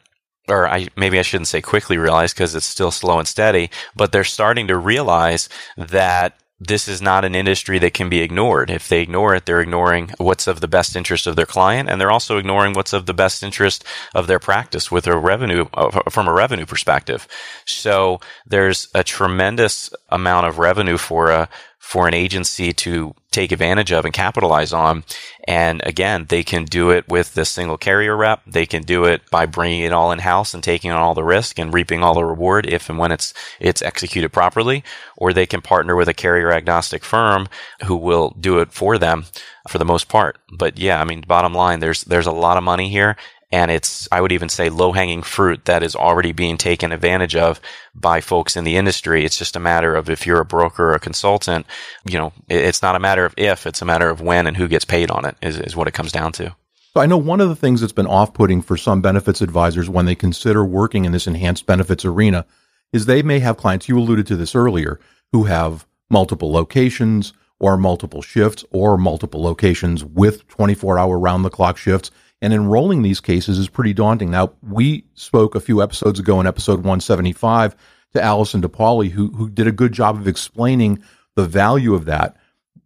or 0.49 0.67
I, 0.67 0.89
maybe 0.97 1.19
I 1.19 1.23
shouldn't 1.23 1.49
say 1.49 1.61
quickly 1.61 1.99
realized 1.99 2.35
because 2.35 2.55
it's 2.55 2.65
still 2.65 2.91
slow 2.91 3.19
and 3.19 3.29
steady, 3.29 3.69
but 3.95 4.13
they're 4.13 4.25
starting 4.25 4.67
to 4.69 4.79
realize 4.79 5.51
that 5.77 6.39
this 6.61 6.89
is 6.89 7.01
not 7.01 7.25
an 7.25 7.35
industry 7.35 7.79
that 7.79 7.95
can 7.95 8.09
be 8.09 8.21
ignored. 8.21 8.71
If 8.71 8.89
they 8.89 9.01
ignore 9.01 9.35
it, 9.35 9.47
they're 9.47 9.61
ignoring 9.61 10.11
what's 10.19 10.49
of 10.49 10.61
the 10.61 10.67
best 10.67 10.97
interest 10.97 11.27
of 11.27 11.37
their 11.37 11.47
client, 11.47 11.89
and 11.89 12.01
they're 12.01 12.11
also 12.11 12.37
ignoring 12.37 12.73
what's 12.73 12.93
of 12.93 13.07
the 13.07 13.15
best 13.15 13.43
interest 13.43 13.85
of 14.15 14.27
their 14.27 14.41
practice 14.41 14.91
with 14.91 15.07
a 15.07 15.17
revenue 15.17 15.67
uh, 15.75 16.11
from 16.11 16.27
a 16.27 16.33
revenue 16.33 16.67
perspective. 16.67 17.29
So 17.65 18.21
there's 18.45 18.89
a 18.95 19.05
tremendous 19.05 19.91
amount 20.09 20.47
of 20.47 20.59
revenue 20.59 20.97
for 20.97 21.31
a 21.31 21.49
for 21.79 22.09
an 22.09 22.15
agency 22.15 22.73
to 22.73 23.15
take 23.31 23.53
advantage 23.53 23.93
of 23.93 24.05
and 24.05 24.15
capitalize 24.15 24.73
on. 24.73 25.05
And 25.47 25.83
again, 25.85 26.27
they 26.29 26.43
can 26.43 26.65
do 26.65 26.91
it 26.91 27.09
with 27.09 27.35
the 27.35 27.45
single 27.45 27.77
carrier 27.77 28.17
rep. 28.17 28.41
They 28.47 28.67
can 28.67 28.83
do 28.83 29.05
it 29.05 29.29
by 29.31 29.47
bringing 29.47 29.83
it 29.83 29.93
all 29.93 30.13
in 30.13 30.21
house 30.21 30.55
and 30.55 30.63
taking 30.63 30.91
on 30.91 31.01
all 31.01 31.15
the 31.15 31.25
risk 31.25 31.59
and 31.59 31.73
reaping 31.73 32.03
all 32.03 32.15
the 32.15 32.25
reward 32.25 32.67
if 32.67 32.89
and 32.89 32.99
when 32.99 33.13
it's 33.13 33.35
it's 33.61 33.83
executed 33.83 34.31
properly. 34.31 34.83
Or 35.17 35.33
they 35.33 35.47
can 35.47 35.61
partner 35.61 35.95
with 35.97 36.09
a 36.09 36.15
carrier 36.15 36.53
agnostic 36.53 37.05
firm 37.05 37.49
who 37.85 37.97
will 37.97 38.35
do 38.41 38.59
it 38.59 38.73
for 38.73 38.99
them 38.99 39.27
for 39.69 39.79
the 39.79 39.85
most 39.85 40.09
part. 40.09 40.39
But 40.51 40.79
yeah, 40.79 41.01
I 41.01 41.05
mean, 41.05 41.23
bottom 41.27 41.55
line, 41.55 41.81
there's 41.81 42.03
there's 42.05 42.27
a 42.27 42.33
lot 42.33 42.57
of 42.57 42.65
money 42.65 42.89
here 42.89 43.17
and 43.51 43.71
it's 43.71 44.09
I 44.13 44.21
would 44.21 44.33
even 44.33 44.49
say 44.49 44.69
low 44.69 44.93
hanging 44.93 45.23
fruit 45.23 45.65
that 45.65 45.83
is 45.83 45.97
already 45.97 46.33
being 46.33 46.57
taken 46.57 46.93
advantage 46.93 47.35
of 47.35 47.61
by 47.95 48.21
folks 48.21 48.57
in 48.57 48.65
the 48.65 48.77
industry. 48.77 49.25
It's 49.25 49.39
just 49.39 49.57
a 49.57 49.61
matter 49.61 49.95
of 49.95 50.11
if 50.11 50.27
you're 50.27 50.41
a 50.41 50.45
broker 50.45 50.91
or 50.91 50.95
a 50.95 51.01
consultant, 51.01 51.67
you 52.05 52.19
know, 52.19 52.33
it's 52.49 52.83
not 52.83 52.97
a 52.97 53.01
matter 53.01 53.25
of 53.25 53.35
if, 53.37 53.67
it's 53.67 53.83
a 53.83 53.87
matter 53.87 54.09
of 54.11 54.21
when 54.21 54.47
and 54.47 54.57
who 54.57 54.69
gets 54.69 54.85
paid 54.85 55.11
on 55.11 55.25
it 55.25 55.37
is, 55.43 55.59
is 55.59 55.77
what 55.77 55.89
it 55.89 55.95
comes 55.95 56.13
down 56.13 56.33
to. 56.33 56.55
So 56.95 57.01
I 57.01 57.07
know 57.07 57.19
one 57.19 57.41
of 57.41 57.49
the 57.49 57.57
things 57.57 57.81
that's 57.81 57.93
been 57.93 58.07
off-putting 58.07 58.63
for 58.63 58.77
some 58.77 59.01
benefits 59.01 59.41
advisors 59.41 59.89
when 59.89 60.07
they 60.07 60.15
consider 60.15 60.65
working 60.65 61.05
in 61.05 61.13
this 61.13 61.27
enhanced 61.27 61.67
benefits 61.67 62.05
arena 62.05 62.47
is 62.93 63.07
they 63.07 63.23
may 63.23 63.39
have 63.39 63.57
clients, 63.59 63.89
you 63.89 63.99
alluded 63.99 64.27
to 64.27 64.37
this 64.37 64.55
earlier, 64.55 64.99
who 65.33 65.45
have 65.45 65.87
multiple 66.11 66.51
locations 66.51 67.35
or 67.61 67.77
multiple 67.77 68.23
shifts 68.23 68.65
or 68.71 68.97
multiple 68.97 69.43
locations 69.43 70.05
with 70.05 70.47
24 70.49 70.99
hour 70.99 71.19
round 71.19 71.45
the 71.45 71.51
clock 71.51 71.77
shifts 71.77 72.11
and 72.41 72.53
enrolling 72.53 73.03
these 73.03 73.21
cases 73.21 73.59
is 73.59 73.69
pretty 73.69 73.93
daunting. 73.93 74.31
Now, 74.31 74.53
we 74.63 75.05
spoke 75.15 75.55
a 75.55 75.61
few 75.61 75.83
episodes 75.83 76.21
ago 76.21 76.41
in 76.41 76.47
episode 76.47 76.79
175 76.79 77.75
to 78.13 78.23
Allison 78.23 78.63
DePauli, 78.63 79.11
who, 79.11 79.29
who 79.33 79.49
did 79.49 79.67
a 79.67 79.73
good 79.73 79.93
job 79.93 80.17
of 80.17 80.29
explaining 80.29 81.03
the 81.35 81.47
value 81.47 81.95
of 81.95 82.05
that. 82.07 82.37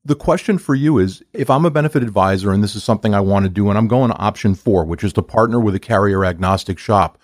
The 0.04 0.14
question 0.16 0.58
for 0.58 0.74
you 0.74 0.98
is 0.98 1.22
if 1.32 1.48
I'm 1.48 1.64
a 1.64 1.70
benefit 1.70 2.02
advisor 2.02 2.52
and 2.52 2.62
this 2.62 2.74
is 2.74 2.82
something 2.82 3.14
I 3.14 3.20
want 3.20 3.44
to 3.44 3.48
do, 3.48 3.68
and 3.68 3.78
I'm 3.78 3.88
going 3.88 4.10
to 4.10 4.16
option 4.16 4.54
four, 4.54 4.84
which 4.84 5.04
is 5.04 5.12
to 5.14 5.22
partner 5.22 5.60
with 5.60 5.74
a 5.74 5.80
carrier 5.80 6.24
agnostic 6.24 6.78
shop, 6.78 7.18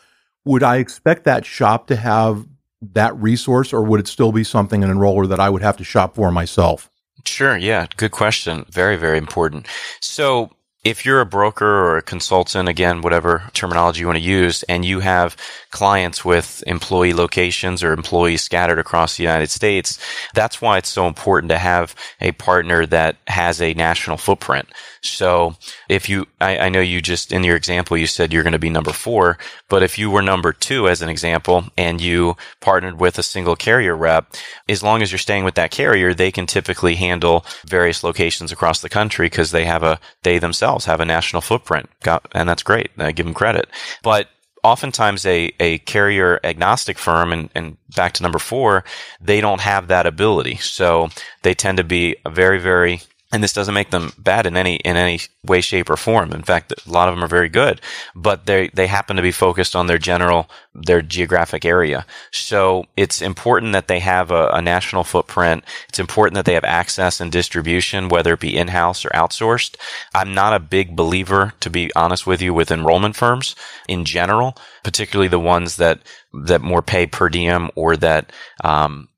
would 0.45 0.63
I 0.63 0.77
expect 0.77 1.25
that 1.25 1.45
shop 1.45 1.89
to 1.89 1.97
have 1.97 2.47
that 2.81 3.17
resource, 3.17 3.73
or 3.73 3.83
would 3.83 4.01
it 4.01 4.07
still 4.07 4.31
be 4.31 4.45
something, 4.45 4.85
an 4.85 4.91
enroller 4.91 5.29
that 5.29 5.41
I 5.41 5.51
would 5.51 5.63
have 5.63 5.77
to 5.79 5.85
shop 5.85 6.15
for 6.15 6.31
myself? 6.31 6.89
Sure. 7.25 7.57
Yeah. 7.57 7.87
Good 7.97 8.13
question. 8.13 8.65
Very, 8.71 8.97
very 8.97 9.19
important. 9.19 9.67
So 10.01 10.51
if 10.85 11.05
you're 11.05 11.21
a 11.21 11.27
broker 11.27 11.67
or 11.67 11.99
a 11.99 12.03
consultant, 12.03 12.69
again, 12.69 13.03
whatever 13.03 13.51
terminology 13.53 14.01
you 14.01 14.07
want 14.07 14.19
to 14.19 14.25
use, 14.25 14.63
and 14.65 14.85
you 14.85 15.01
have 15.01 15.37
clients 15.71 16.25
with 16.25 16.63
employee 16.67 17.13
locations 17.13 17.83
or 17.83 17.93
employees 17.93 18.43
scattered 18.43 18.79
across 18.79 19.17
the 19.17 19.25
United 19.25 19.51
States, 19.51 19.99
that's 20.35 20.63
why 20.63 20.79
it's 20.79 20.89
so 20.89 21.07
important 21.07 21.51
to 21.51 21.59
have 21.59 21.95
a 22.21 22.33
partner 22.33 22.87
that 22.87 23.17
has 23.27 23.61
a 23.61 23.75
national 23.75 24.17
footprint. 24.17 24.69
So 25.01 25.57
if 25.89 26.09
you, 26.09 26.27
I, 26.41 26.59
I 26.59 26.69
know 26.69 26.81
you 26.81 27.01
just, 27.01 27.33
in 27.33 27.45
your 27.45 27.57
example, 27.57 27.97
you 27.97 28.07
said 28.07 28.33
you're 28.33 28.43
going 28.43 28.53
to 28.53 28.59
be 28.59 28.71
number 28.71 28.93
four, 28.93 29.39
but 29.69 29.83
if 29.83 29.99
you 29.99 30.11
were 30.11 30.23
number 30.23 30.53
two, 30.53 30.89
as 30.89 31.03
an 31.03 31.09
example, 31.09 31.65
and 31.77 32.01
you 32.01 32.37
partnered 32.61 33.01
with 33.01 33.19
a 33.19 33.23
single 33.23 33.57
carrier 33.57 33.97
rep, 33.97 34.33
as 34.69 34.83
long 34.83 35.03
as 35.03 35.13
you're 35.13 35.19
staying 35.19 35.45
with 35.45 35.55
that 35.55 35.71
carrier, 35.71 36.15
they 36.15 36.31
can 36.33 36.47
typically 36.47 36.97
handle 36.97 37.45
various 37.67 38.03
locations 38.03 38.53
across 38.53 38.81
the 38.81 38.89
country 38.89 39.27
because 39.27 39.51
they 39.51 39.65
have 39.65 39.83
a, 39.83 40.01
they 40.23 40.39
themselves 40.39 40.78
have 40.87 41.01
a 41.01 41.05
national 41.05 41.43
footprint. 41.43 41.89
And 42.33 42.49
that's 42.49 42.63
great. 42.63 42.91
I 42.99 43.13
give 43.13 43.27
them 43.27 43.35
credit. 43.35 43.69
But 44.03 44.29
oftentimes 44.65 45.25
a, 45.25 45.53
a 45.61 45.79
carrier 45.79 46.41
agnostic 46.45 46.99
firm 46.99 47.33
and, 47.33 47.51
and 47.55 47.77
back 47.95 48.13
to 48.15 48.23
number 48.23 48.39
four, 48.39 48.85
they 49.21 49.41
don't 49.41 49.61
have 49.61 49.89
that 49.89 50.07
ability. 50.07 50.57
So 50.57 51.09
they 51.43 51.55
tend 51.55 51.79
to 51.79 51.85
be 51.85 52.17
very, 52.29 52.59
very 52.59 53.01
and 53.31 53.43
this 53.43 53.53
doesn't 53.53 53.75
make 53.75 53.91
them 53.91 54.13
bad 54.19 54.47
in 54.47 54.57
any 54.57 54.77
in 54.77 54.97
any 54.97 55.21
way 55.45 55.61
shape 55.61 55.91
or 55.91 55.97
form. 55.97 56.33
In 56.33 56.43
fact 56.43 56.73
a 56.73 56.91
lot 56.91 57.09
of 57.09 57.15
them 57.15 57.25
are 57.25 57.29
very 57.29 57.49
good 57.49 57.81
but 58.15 58.47
they 58.47 58.69
they 58.69 58.87
happen 58.87 59.17
to 59.17 59.23
be 59.23 59.33
focused 59.33 59.77
on 59.77 59.87
their 59.87 59.99
general 59.99 60.51
their 60.75 61.03
geographic 61.03 61.65
area. 61.65 62.07
So 62.31 62.87
it's 62.97 63.21
important 63.21 63.73
that 63.73 63.89
they 63.89 64.01
have 64.01 64.31
a, 64.31 64.49
a 64.49 64.63
national 64.63 65.05
footprint. 65.05 65.65
It's 65.89 65.99
important 65.99 66.35
that 66.37 66.45
they 66.45 66.55
have 66.55 66.65
access 66.65 67.21
and 67.21 67.31
distribution 67.33 68.09
whether 68.09 68.35
it 68.35 68.41
be 68.41 68.57
in-house 68.57 69.05
or 69.05 69.11
outsourced. 69.11 69.77
I'm 70.15 70.33
not 70.35 70.55
a 70.55 70.61
big 70.61 70.97
believer 70.97 71.53
to 71.61 71.71
be 71.71 71.91
honest 71.95 72.27
with 72.27 72.41
you 72.41 72.55
with 72.55 72.71
enrollment 72.71 73.17
firms 73.17 73.55
in 73.89 74.05
general 74.05 74.57
particularly 74.83 75.29
the 75.29 75.39
ones 75.39 75.77
that 75.77 76.01
that 76.33 76.61
more 76.63 76.83
pay 76.83 77.07
per 77.07 77.29
diem 77.29 77.71
or 77.75 77.97
that 77.97 78.33
um, 78.65 79.09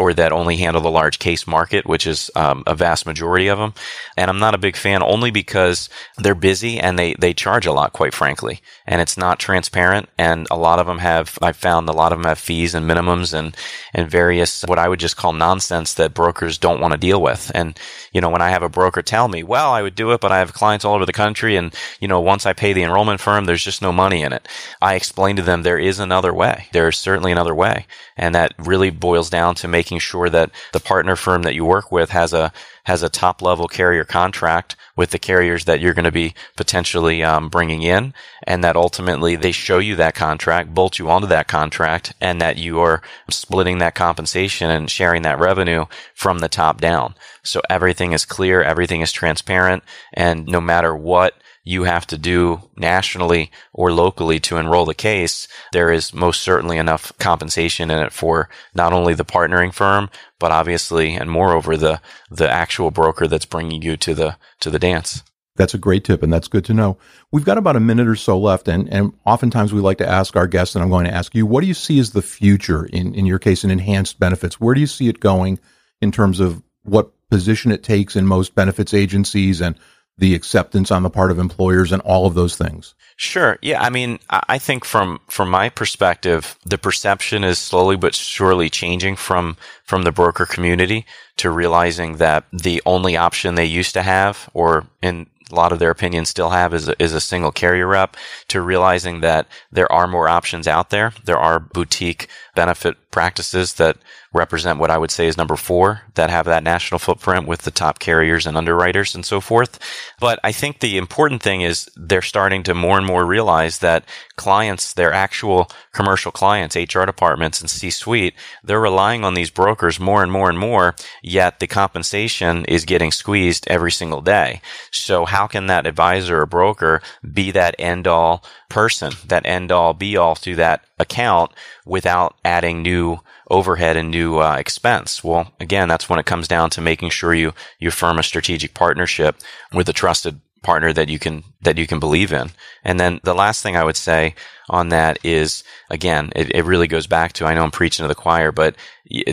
or 0.00 0.14
that 0.14 0.32
only 0.32 0.56
handle 0.56 0.80
the 0.80 0.90
large 0.90 1.18
case 1.18 1.46
market, 1.46 1.84
which 1.84 2.06
is 2.06 2.30
um, 2.34 2.64
a 2.66 2.74
vast 2.74 3.04
majority 3.04 3.48
of 3.48 3.58
them. 3.58 3.74
And 4.16 4.30
I'm 4.30 4.38
not 4.38 4.54
a 4.54 4.58
big 4.58 4.74
fan 4.74 5.02
only 5.02 5.30
because 5.30 5.90
they're 6.16 6.34
busy 6.34 6.80
and 6.80 6.98
they, 6.98 7.12
they 7.18 7.34
charge 7.34 7.66
a 7.66 7.72
lot, 7.72 7.92
quite 7.92 8.14
frankly. 8.14 8.62
And 8.86 9.02
it's 9.02 9.18
not 9.18 9.38
transparent. 9.38 10.08
And 10.16 10.46
a 10.50 10.56
lot 10.56 10.78
of 10.78 10.86
them 10.86 10.98
have, 10.98 11.38
I've 11.42 11.56
found 11.56 11.86
a 11.86 11.92
lot 11.92 12.12
of 12.12 12.18
them 12.18 12.24
have 12.24 12.38
fees 12.38 12.74
and 12.74 12.90
minimums 12.90 13.34
and, 13.34 13.54
and 13.92 14.10
various, 14.10 14.62
what 14.64 14.78
I 14.78 14.88
would 14.88 15.00
just 15.00 15.18
call 15.18 15.34
nonsense 15.34 15.92
that 15.94 16.14
brokers 16.14 16.56
don't 16.56 16.80
want 16.80 16.92
to 16.92 16.98
deal 16.98 17.20
with. 17.20 17.52
And, 17.54 17.78
you 18.10 18.22
know, 18.22 18.30
when 18.30 18.40
I 18.40 18.48
have 18.48 18.62
a 18.62 18.70
broker 18.70 19.02
tell 19.02 19.28
me, 19.28 19.42
well, 19.42 19.70
I 19.70 19.82
would 19.82 19.94
do 19.94 20.12
it, 20.12 20.22
but 20.22 20.32
I 20.32 20.38
have 20.38 20.54
clients 20.54 20.86
all 20.86 20.94
over 20.94 21.04
the 21.04 21.12
country. 21.12 21.56
And, 21.56 21.74
you 22.00 22.08
know, 22.08 22.20
once 22.20 22.46
I 22.46 22.54
pay 22.54 22.72
the 22.72 22.84
enrollment 22.84 23.20
firm, 23.20 23.44
there's 23.44 23.62
just 23.62 23.82
no 23.82 23.92
money 23.92 24.22
in 24.22 24.32
it. 24.32 24.48
I 24.80 24.94
explain 24.94 25.36
to 25.36 25.42
them 25.42 25.62
there 25.62 25.78
is 25.78 25.98
another 25.98 26.32
way. 26.32 26.68
There's 26.72 26.98
certainly 26.98 27.32
another 27.32 27.54
way. 27.54 27.86
And 28.16 28.34
that 28.34 28.54
really 28.58 28.90
boils 28.90 29.28
down 29.28 29.54
to 29.56 29.68
making 29.68 29.89
sure 29.98 30.30
that 30.30 30.50
the 30.72 30.80
partner 30.80 31.16
firm 31.16 31.42
that 31.42 31.54
you 31.54 31.64
work 31.64 31.90
with 31.90 32.10
has 32.10 32.32
a 32.32 32.52
has 32.84 33.02
a 33.02 33.08
top 33.08 33.42
level 33.42 33.68
carrier 33.68 34.04
contract 34.04 34.74
with 34.96 35.10
the 35.10 35.18
carriers 35.18 35.64
that 35.66 35.80
you're 35.80 35.94
going 35.94 36.04
to 36.04 36.12
be 36.12 36.34
potentially 36.56 37.22
um, 37.22 37.48
bringing 37.48 37.82
in, 37.82 38.12
and 38.44 38.64
that 38.64 38.76
ultimately 38.76 39.36
they 39.36 39.52
show 39.52 39.78
you 39.78 39.96
that 39.96 40.14
contract, 40.14 40.74
bolt 40.74 40.98
you 40.98 41.08
onto 41.10 41.26
that 41.26 41.48
contract, 41.48 42.14
and 42.20 42.40
that 42.40 42.56
you 42.56 42.80
are 42.80 43.02
splitting 43.28 43.78
that 43.78 43.94
compensation 43.94 44.70
and 44.70 44.90
sharing 44.90 45.22
that 45.22 45.38
revenue 45.38 45.84
from 46.14 46.38
the 46.38 46.48
top 46.48 46.80
down. 46.80 47.14
So 47.42 47.60
everything 47.68 48.12
is 48.12 48.24
clear, 48.24 48.62
everything 48.62 49.00
is 49.00 49.12
transparent, 49.12 49.82
and 50.12 50.46
no 50.46 50.60
matter 50.60 50.94
what 50.94 51.34
you 51.62 51.84
have 51.84 52.06
to 52.06 52.18
do 52.18 52.60
nationally 52.76 53.50
or 53.72 53.92
locally 53.92 54.40
to 54.40 54.56
enroll 54.56 54.86
the 54.86 54.94
case, 54.94 55.46
there 55.72 55.92
is 55.92 56.14
most 56.14 56.42
certainly 56.42 56.78
enough 56.78 57.12
compensation 57.18 57.90
in 57.90 57.98
it 57.98 58.12
for 58.12 58.48
not 58.74 58.92
only 58.92 59.14
the 59.14 59.24
partnering 59.24 59.72
firm, 59.72 60.08
but 60.38 60.52
obviously 60.52 61.14
and 61.14 61.30
moreover 61.30 61.76
the 61.76 62.00
the 62.30 62.50
actual 62.50 62.90
broker 62.90 63.26
that's 63.26 63.44
bringing 63.44 63.82
you 63.82 63.96
to 63.96 64.14
the 64.14 64.36
to 64.60 64.70
the 64.70 64.78
dance. 64.78 65.22
That's 65.56 65.74
a 65.74 65.78
great 65.78 66.04
tip, 66.04 66.22
and 66.22 66.32
that's 66.32 66.48
good 66.48 66.64
to 66.66 66.74
know. 66.74 66.96
We've 67.32 67.44
got 67.44 67.58
about 67.58 67.76
a 67.76 67.80
minute 67.80 68.08
or 68.08 68.16
so 68.16 68.38
left, 68.38 68.66
and, 68.66 68.88
and 68.88 69.12
oftentimes 69.26 69.74
we 69.74 69.80
like 69.80 69.98
to 69.98 70.08
ask 70.08 70.34
our 70.34 70.46
guests, 70.46 70.74
and 70.74 70.82
I'm 70.82 70.88
going 70.88 71.04
to 71.04 71.12
ask 71.12 71.34
you, 71.34 71.44
what 71.44 71.60
do 71.60 71.66
you 71.66 71.74
see 71.74 71.98
as 71.98 72.12
the 72.12 72.22
future 72.22 72.86
in, 72.86 73.14
in 73.14 73.26
your 73.26 73.38
case 73.38 73.62
in 73.62 73.70
enhanced 73.70 74.18
benefits? 74.18 74.58
Where 74.58 74.74
do 74.74 74.80
you 74.80 74.86
see 74.86 75.08
it 75.08 75.20
going 75.20 75.58
in 76.00 76.12
terms 76.12 76.40
of 76.40 76.62
what 76.84 77.10
position 77.28 77.72
it 77.72 77.82
takes 77.82 78.16
in 78.16 78.26
most 78.26 78.54
benefits 78.54 78.94
agencies 78.94 79.60
and 79.60 79.76
the 80.20 80.34
acceptance 80.34 80.90
on 80.90 81.02
the 81.02 81.10
part 81.10 81.30
of 81.30 81.38
employers 81.38 81.92
and 81.92 82.00
all 82.02 82.26
of 82.26 82.34
those 82.34 82.56
things? 82.56 82.94
Sure. 83.16 83.58
Yeah. 83.60 83.82
I 83.82 83.90
mean, 83.90 84.18
I 84.30 84.58
think 84.58 84.84
from, 84.84 85.20
from 85.28 85.50
my 85.50 85.68
perspective, 85.68 86.56
the 86.64 86.78
perception 86.78 87.44
is 87.44 87.58
slowly 87.58 87.96
but 87.96 88.14
surely 88.14 88.70
changing 88.70 89.16
from, 89.16 89.58
from 89.84 90.02
the 90.02 90.12
broker 90.12 90.46
community 90.46 91.04
to 91.36 91.50
realizing 91.50 92.16
that 92.16 92.44
the 92.50 92.80
only 92.86 93.18
option 93.18 93.56
they 93.56 93.66
used 93.66 93.92
to 93.92 94.02
have, 94.02 94.48
or 94.54 94.86
in 95.02 95.26
a 95.50 95.54
lot 95.54 95.72
of 95.72 95.78
their 95.78 95.90
opinions 95.90 96.28
still 96.28 96.50
have 96.50 96.72
is 96.72 96.88
a, 96.88 97.02
is 97.02 97.12
a 97.12 97.20
single 97.20 97.52
carrier 97.52 97.86
rep 97.86 98.16
to 98.48 98.60
realizing 98.60 99.20
that 99.20 99.46
there 99.70 99.90
are 99.92 100.06
more 100.06 100.28
options 100.28 100.66
out 100.66 100.90
there. 100.90 101.12
There 101.24 101.38
are 101.38 101.60
boutique 101.60 102.28
benefit 102.54 103.09
practices 103.10 103.74
that 103.74 103.96
represent 104.32 104.78
what 104.78 104.90
I 104.90 104.98
would 104.98 105.10
say 105.10 105.26
is 105.26 105.36
number 105.36 105.56
four 105.56 106.02
that 106.14 106.30
have 106.30 106.46
that 106.46 106.62
national 106.62 107.00
footprint 107.00 107.48
with 107.48 107.62
the 107.62 107.70
top 107.72 107.98
carriers 107.98 108.46
and 108.46 108.56
underwriters 108.56 109.14
and 109.14 109.26
so 109.26 109.40
forth. 109.40 109.78
But 110.20 110.38
I 110.44 110.52
think 110.52 110.78
the 110.78 110.96
important 110.96 111.42
thing 111.42 111.62
is 111.62 111.90
they're 111.96 112.22
starting 112.22 112.62
to 112.64 112.74
more 112.74 112.96
and 112.96 113.06
more 113.06 113.24
realize 113.24 113.78
that 113.78 114.04
clients, 114.36 114.92
their 114.92 115.12
actual 115.12 115.70
commercial 115.92 116.30
clients, 116.30 116.76
HR 116.76 117.04
departments 117.04 117.60
and 117.60 117.68
C-suite, 117.68 118.34
they're 118.62 118.80
relying 118.80 119.24
on 119.24 119.34
these 119.34 119.50
brokers 119.50 119.98
more 119.98 120.22
and 120.22 120.30
more 120.30 120.48
and 120.48 120.58
more, 120.58 120.94
yet 121.22 121.58
the 121.58 121.66
compensation 121.66 122.64
is 122.66 122.84
getting 122.84 123.10
squeezed 123.10 123.66
every 123.68 123.90
single 123.90 124.20
day. 124.20 124.60
So 124.92 125.24
how 125.24 125.48
can 125.48 125.66
that 125.66 125.86
advisor 125.86 126.40
or 126.40 126.46
broker 126.46 127.02
be 127.32 127.50
that 127.50 127.74
end 127.78 128.06
all 128.06 128.44
person, 128.70 129.12
that 129.26 129.44
end 129.44 129.70
all 129.70 129.92
be 129.92 130.16
all 130.16 130.34
to 130.36 130.56
that 130.56 130.84
account 130.98 131.52
without 131.84 132.36
adding 132.44 132.80
new 132.80 133.20
overhead 133.50 133.96
and 133.96 134.10
new 134.10 134.38
uh, 134.38 134.56
expense. 134.56 135.22
Well, 135.22 135.52
again, 135.60 135.88
that's 135.88 136.08
when 136.08 136.18
it 136.18 136.26
comes 136.26 136.48
down 136.48 136.70
to 136.70 136.80
making 136.80 137.10
sure 137.10 137.34
you 137.34 137.52
you 137.78 137.90
firm 137.90 138.18
a 138.18 138.22
strategic 138.22 138.72
partnership 138.72 139.36
with 139.74 139.88
a 139.88 139.92
trusted 139.92 140.40
partner 140.62 140.92
that 140.92 141.08
you 141.08 141.18
can 141.18 141.44
that 141.62 141.78
you 141.78 141.86
can 141.86 142.00
believe 142.00 142.32
in. 142.32 142.50
And 142.84 142.98
then 142.98 143.20
the 143.22 143.34
last 143.34 143.62
thing 143.62 143.76
I 143.76 143.84
would 143.84 143.96
say 143.96 144.34
on 144.68 144.88
that 144.90 145.18
is 145.24 145.64
again, 145.90 146.32
it, 146.34 146.54
it 146.54 146.64
really 146.64 146.86
goes 146.86 147.06
back 147.06 147.32
to 147.34 147.44
I 147.44 147.54
know 147.54 147.64
I'm 147.64 147.70
preaching 147.70 148.04
to 148.04 148.08
the 148.08 148.14
choir, 148.14 148.52
but 148.52 148.76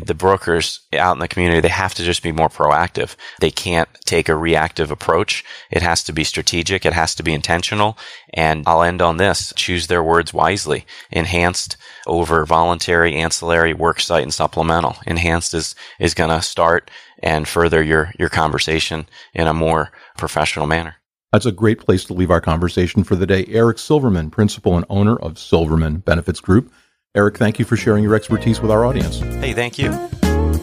the 0.04 0.16
brokers 0.16 0.82
out 0.94 1.16
in 1.16 1.20
the 1.20 1.28
community 1.28 1.62
they 1.62 1.68
have 1.68 1.94
to 1.94 2.04
just 2.04 2.24
be 2.24 2.32
more 2.32 2.50
proactive. 2.50 3.16
They 3.40 3.52
can't 3.52 3.88
take 4.06 4.28
a 4.28 4.36
reactive 4.36 4.92
approach. 4.92 5.46
It 5.70 5.84
has 5.84 6.04
to 6.06 6.14
be 6.14 6.24
strategic. 6.24 6.86
It 6.86 6.94
has 6.94 7.16
to 7.16 7.24
be 7.24 7.34
intentional. 7.34 7.98
And 8.34 8.64
I'll 8.68 8.84
end 8.84 9.02
on 9.02 9.18
this: 9.18 9.54
choose 9.56 9.88
their 9.88 10.04
words 10.04 10.34
wisely. 10.34 10.86
Enhanced 11.12 11.78
over 12.08 12.46
voluntary, 12.46 13.16
ancillary, 13.16 13.74
worksite, 13.74 14.24
and 14.24 14.34
supplemental. 14.34 14.98
Enhanced 15.06 15.54
is 15.54 15.76
is 16.00 16.14
going 16.14 16.32
to 16.32 16.42
start 16.42 16.92
and 17.20 17.48
further 17.48 17.82
your 17.82 18.12
your 18.20 18.30
conversation 18.30 19.08
in 19.34 19.48
a 19.48 19.54
more 19.54 19.92
professional 20.18 20.68
manner. 20.68 20.97
That's 21.32 21.46
a 21.46 21.52
great 21.52 21.80
place 21.80 22.06
to 22.06 22.14
leave 22.14 22.32
our 22.32 22.40
conversation 22.40 23.04
for 23.04 23.16
the 23.16 23.28
day. 23.28 23.46
Eric 23.50 23.80
Silverman, 23.80 24.30
principal 24.30 24.78
and 24.78 24.86
owner 24.90 25.18
of 25.18 25.38
Silverman 25.38 25.98
Benefits 25.98 26.40
Group. 26.40 26.72
Eric, 27.16 27.38
thank 27.38 27.60
you 27.60 27.66
for 27.66 27.76
sharing 27.76 28.04
your 28.04 28.16
expertise 28.16 28.62
with 28.62 28.72
our 28.72 28.86
audience. 28.86 29.20
Hey, 29.20 29.54
thank 29.54 29.78
you. 29.78 29.90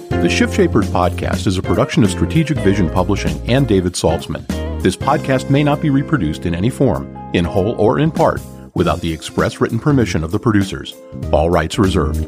The 0.09 0.29
Shift 0.31 0.55
Shapers 0.55 0.88
podcast 0.88 1.46
is 1.46 1.59
a 1.59 1.62
production 1.62 2.03
of 2.03 2.11
Strategic 2.11 2.57
Vision 2.59 2.88
Publishing 2.88 3.38
and 3.48 3.68
David 3.68 3.92
Saltzman. 3.92 4.46
This 4.83 4.96
podcast 4.96 5.50
may 5.50 5.62
not 5.62 5.83
be 5.83 5.90
reproduced 5.90 6.46
in 6.46 6.55
any 6.55 6.70
form, 6.70 7.14
in 7.35 7.44
whole 7.44 7.72
or 7.72 7.98
in 7.98 8.11
part, 8.11 8.40
without 8.74 9.00
the 9.00 9.12
express 9.12 9.61
written 9.61 9.79
permission 9.79 10.24
of 10.24 10.31
the 10.31 10.38
producers. 10.38 10.94
All 11.31 11.50
rights 11.50 11.79
reserved. 11.79 12.24